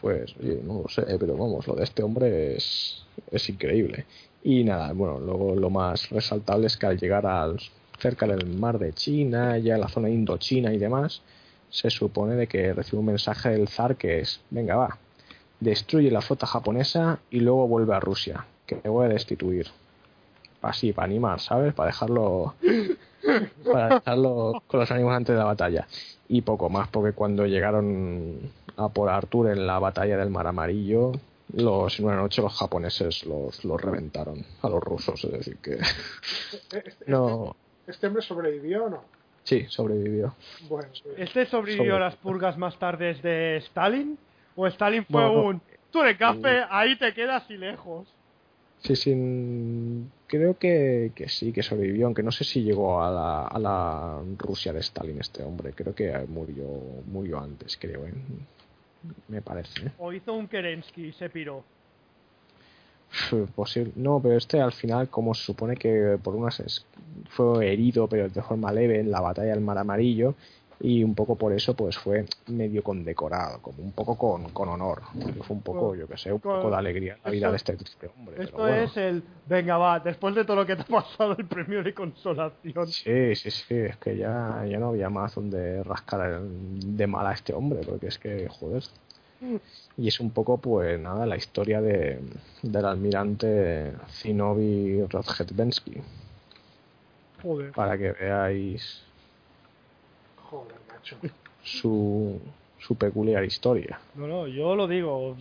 [0.00, 4.06] Pues, oye, no lo sé, pero vamos, lo de este hombre es, es increíble.
[4.42, 7.58] Y nada, bueno, luego lo más resaltable es que al llegar al
[7.98, 11.22] cerca del mar de China, ya en la zona indochina y demás,
[11.70, 14.98] se supone de que recibe un mensaje del zar que es, venga va,
[15.64, 19.66] destruye la flota japonesa y luego vuelve a Rusia, que te voy a destituir.
[20.62, 21.74] Así, para animar, ¿sabes?
[21.74, 22.54] Para dejarlo,
[23.70, 25.86] para dejarlo con los ánimos antes de la batalla.
[26.28, 28.38] Y poco más, porque cuando llegaron
[28.76, 31.12] a por Artur en la batalla del Mar Amarillo,
[31.52, 35.78] los, en una noche los japoneses los, los reventaron a los rusos, es decir que
[36.78, 37.54] Este, no,
[37.86, 39.04] ¿Este hombre sobrevivió o no?
[39.44, 40.34] sí, sobrevivió.
[40.70, 44.18] Bueno, pues, ¿Este sobrevivió Sobre- a las purgas más tardes de Stalin?
[44.56, 45.60] ¿O Stalin fue un...
[45.90, 48.08] Tú eres gafe, ahí te quedas y lejos?
[48.80, 53.42] Sí, sí, creo que, que sí, que sobrevivió, aunque no sé si llegó a la,
[53.46, 56.66] a la Rusia de Stalin este hombre, creo que murió,
[57.06, 58.12] murió antes, creo, ¿eh?
[59.28, 59.86] me parece.
[59.86, 59.92] ¿eh?
[59.98, 61.64] ¿O hizo un Kerensky y se piró?
[63.54, 63.92] Posible.
[63.96, 66.84] No, pero este al final, como se supone que por unas
[67.30, 70.34] fue herido, pero de forma leve en la batalla del Mar Amarillo,
[70.80, 75.02] y un poco por eso, pues fue medio condecorado, como un poco con, con honor.
[75.42, 78.10] Fue un poco, yo que sé, un poco de alegría la vida de este triste
[78.16, 78.42] hombre.
[78.42, 78.82] Esto pero bueno.
[78.82, 79.22] es el...
[79.46, 82.86] Venga, va, después de todo lo que te ha pasado, el premio de consolación.
[82.88, 87.32] Sí, sí, sí, es que ya, ya no había más donde rascar de mal a
[87.32, 88.82] este hombre, porque es que, joder.
[89.96, 92.18] Y es un poco, pues nada, la historia de,
[92.62, 96.00] del almirante Zinovi Rodhetbensky.
[97.42, 97.72] Joder.
[97.72, 99.04] Para que veáis
[100.54, 101.16] Joder, macho.
[101.62, 102.40] su,
[102.78, 103.98] su peculiar historia.
[104.14, 105.36] No, no, yo lo digo.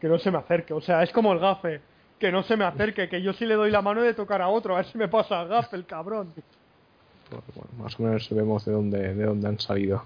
[0.00, 0.72] Que no se me acerque.
[0.72, 1.80] O sea, es como el gafe.
[2.18, 3.08] Que no se me acerque.
[3.08, 4.74] Que yo sí le doy la mano de tocar a otro.
[4.74, 6.32] A ver si me pasa el gafe, el cabrón.
[6.34, 10.04] Pues, bueno, más o menos vemos de dónde, de dónde han salido.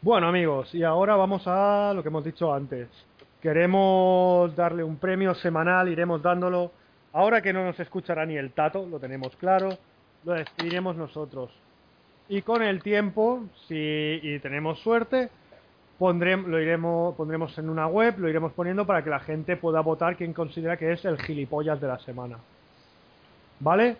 [0.00, 2.88] Bueno, amigos, y ahora vamos a lo que hemos dicho antes.
[3.40, 6.72] Queremos darle un premio semanal, iremos dándolo.
[7.12, 9.70] Ahora que no nos escuchará ni el tato, lo tenemos claro,
[10.24, 11.50] lo decidiremos nosotros.
[12.28, 15.28] Y con el tiempo, si y tenemos suerte,
[15.98, 19.80] pondremos, lo iremos, pondremos en una web, lo iremos poniendo para que la gente pueda
[19.80, 22.38] votar quién considera que es el gilipollas de la semana.
[23.60, 23.96] ¿Vale?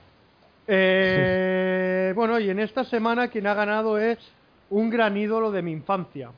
[0.67, 4.19] Eh, bueno, y en esta semana quien ha ganado es
[4.71, 6.31] un gran ídolo de mi infancia.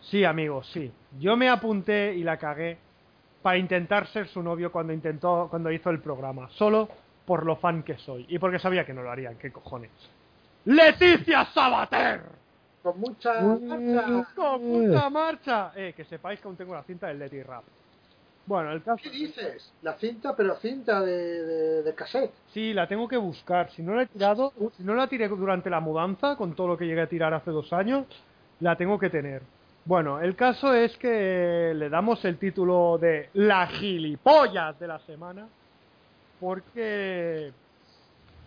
[0.00, 0.90] Sí, amigos, sí.
[1.18, 2.76] Yo me apunté y la cagué
[3.42, 6.88] para intentar ser su novio cuando intentó, cuando hizo el programa, solo
[7.26, 9.90] por lo fan que soy y porque sabía que no lo harían, qué cojones.
[10.64, 12.22] Leticia Sabater.
[12.82, 14.28] Con mucha marcha.
[14.34, 15.72] Con mucha marcha.
[15.74, 17.64] Eh, que sepáis que aún tengo la cinta del Leti Rap.
[18.46, 19.72] Bueno, el caso ¿Qué dices?
[19.80, 22.30] La cinta, pero cinta de, de, de cassette.
[22.52, 23.70] Sí, la tengo que buscar.
[23.70, 26.76] Si no la he tirado, si no la tiré durante la mudanza, con todo lo
[26.76, 28.04] que llegué a tirar hace dos años,
[28.60, 29.40] la tengo que tener.
[29.86, 35.46] Bueno, el caso es que le damos el título de La gilipollas de la semana,
[36.38, 37.50] porque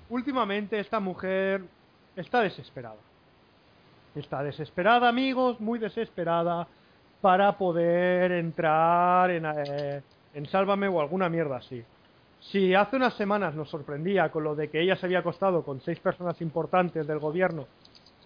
[0.10, 1.62] últimamente esta mujer
[2.18, 2.98] está desesperada.
[4.16, 6.68] Está desesperada, amigos, muy desesperada
[7.22, 10.02] para poder entrar en, eh,
[10.34, 11.84] en Sálvame o alguna mierda así.
[12.40, 15.82] Si hace unas semanas nos sorprendía con lo de que ella se había acostado con
[15.82, 17.68] seis personas importantes del gobierno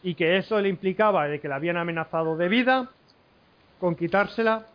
[0.04, 2.90] y que eso le implicaba de que la habían amenazado de vida
[3.80, 4.66] con quitársela,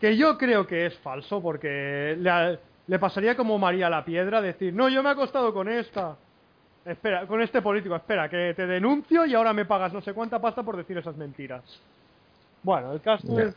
[0.00, 4.74] que yo creo que es falso porque le, le pasaría como María la Piedra decir,
[4.74, 6.16] no, yo me he acostado con esta.
[6.90, 10.40] Espera, con este político, espera, que te denuncio y ahora me pagas no sé cuánta
[10.40, 11.62] pasta por decir esas mentiras.
[12.64, 13.54] Bueno, el caso es...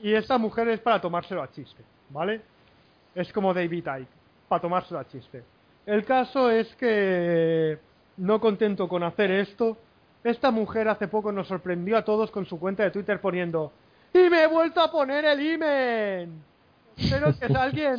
[0.00, 2.40] Y esta mujer es para tomárselo a chiste, ¿vale?
[3.16, 4.06] Es como David Icke,
[4.48, 5.42] para tomárselo a chiste.
[5.86, 7.78] El caso es que,
[8.18, 9.76] no contento con hacer esto,
[10.22, 13.72] esta mujer hace poco nos sorprendió a todos con su cuenta de Twitter poniendo
[14.14, 16.42] ¡Y me he vuelto a poner el imen!
[16.96, 17.98] Espero que alguien,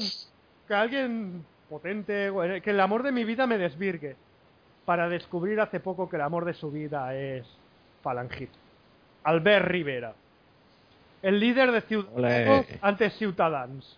[0.68, 2.32] que alguien potente,
[2.64, 4.16] que el amor de mi vida me desvirgue.
[4.86, 7.46] Para descubrir hace poco que el amor de su vida es
[8.02, 8.50] Falangit.
[9.24, 10.14] Albert Rivera.
[11.22, 13.98] El líder de Ciudadanos ante Ciudadans.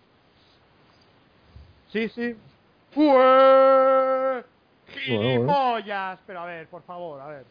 [1.88, 2.36] Sí, sí.
[2.92, 4.44] ¡Fue!
[4.86, 6.20] ¡Gilipollas!
[6.26, 7.44] Pero a ver, por favor, a ver.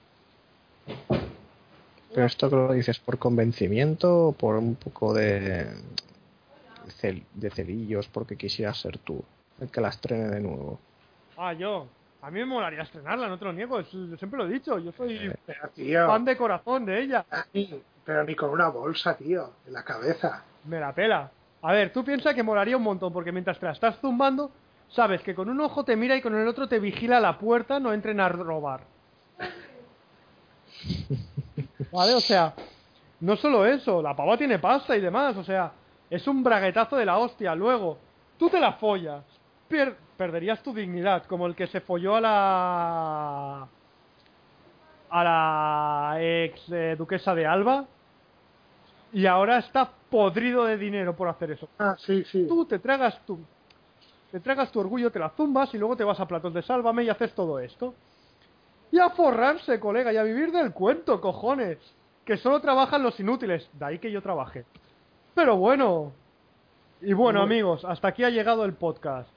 [2.13, 5.67] Pero esto que lo dices por convencimiento o por un poco de,
[7.01, 9.21] cel- de celillos porque quisieras ser tú
[9.59, 10.79] el que la estrene de nuevo.
[11.35, 11.87] Ah, yo.
[12.25, 13.79] A mí me molaría estrenarla, no te lo niego.
[13.79, 14.79] es- yo siempre lo he dicho.
[14.79, 15.35] Yo soy Eh.
[15.45, 17.23] Pero, tío, fan de corazón de ella.
[17.53, 20.43] ni- pero ni con una bolsa, tío, en la cabeza.
[20.63, 21.29] Me la pela.
[21.61, 24.49] A ver, tú piensas que molaría un montón, porque mientras te la estás zumbando,
[24.89, 27.79] sabes que con un ojo te mira y con el otro te vigila la puerta,
[27.79, 28.81] no entren a robar.
[31.91, 32.53] Vale, o sea,
[33.19, 35.71] no solo eso, la pava tiene pasta y demás, o sea,
[36.09, 37.53] es un braguetazo de la hostia.
[37.55, 37.97] Luego,
[38.39, 39.23] tú te la follas,
[39.69, 43.67] pier- perderías tu dignidad, como el que se folló a la.
[45.09, 47.85] a la ex eh, duquesa de Alba,
[49.13, 51.69] y ahora está podrido de dinero por hacer eso.
[51.79, 52.45] Ah, sí, sí.
[52.47, 53.39] Tú te tragas tu,
[54.31, 57.03] te tragas tu orgullo, te la zumbas y luego te vas a platos de sálvame
[57.03, 57.93] y haces todo esto.
[58.91, 61.77] Y a forrarse, colega, y a vivir del cuento, cojones.
[62.23, 63.69] Que solo trabajan los inútiles.
[63.73, 64.65] De ahí que yo trabaje.
[65.33, 66.11] Pero bueno.
[67.01, 69.29] Y bueno, amigos, hasta aquí ha llegado el podcast.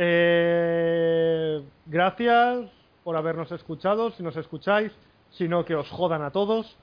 [0.00, 2.70] Eh, gracias
[3.02, 4.92] por habernos escuchado, si nos escucháis,
[5.32, 6.76] si no que os jodan a todos.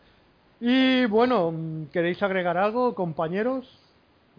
[0.60, 1.54] Y bueno,
[1.94, 3.68] ¿queréis agregar algo, compañeros?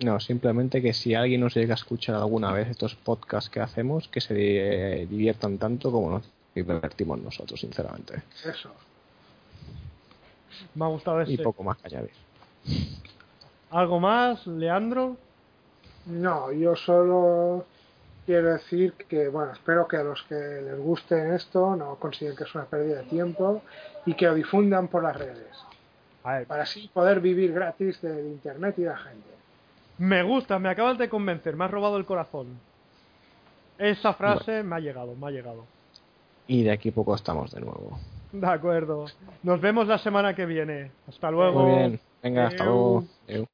[0.04, 4.08] No, simplemente que si alguien nos llega a escuchar alguna vez estos podcasts que hacemos,
[4.08, 8.22] que se diviertan tanto como nos divertimos nosotros, sinceramente.
[8.44, 8.70] Eso.
[10.74, 11.42] Me ha gustado Y ese.
[11.42, 12.10] poco más que añadir.
[13.70, 15.16] ¿Algo más, Leandro?
[16.06, 17.64] No, yo solo
[18.26, 22.44] quiero decir que, bueno, espero que a los que les guste esto no consideren que
[22.44, 23.62] es una pérdida de tiempo
[24.04, 25.56] y que lo difundan por las redes,
[26.24, 29.28] A ver, para así poder vivir gratis del internet y de la gente.
[29.98, 32.58] me gusta, me acabas de convencer, me has robado el corazón.
[33.78, 35.64] Esa frase me ha llegado, me ha llegado.
[36.48, 37.98] Y de aquí poco estamos de nuevo.
[38.32, 39.06] De acuerdo.
[39.42, 40.90] Nos vemos la semana que viene.
[41.08, 41.60] Hasta luego.
[41.60, 42.00] Muy bien.
[42.22, 43.04] Venga, hasta luego.
[43.28, 43.44] Adeu.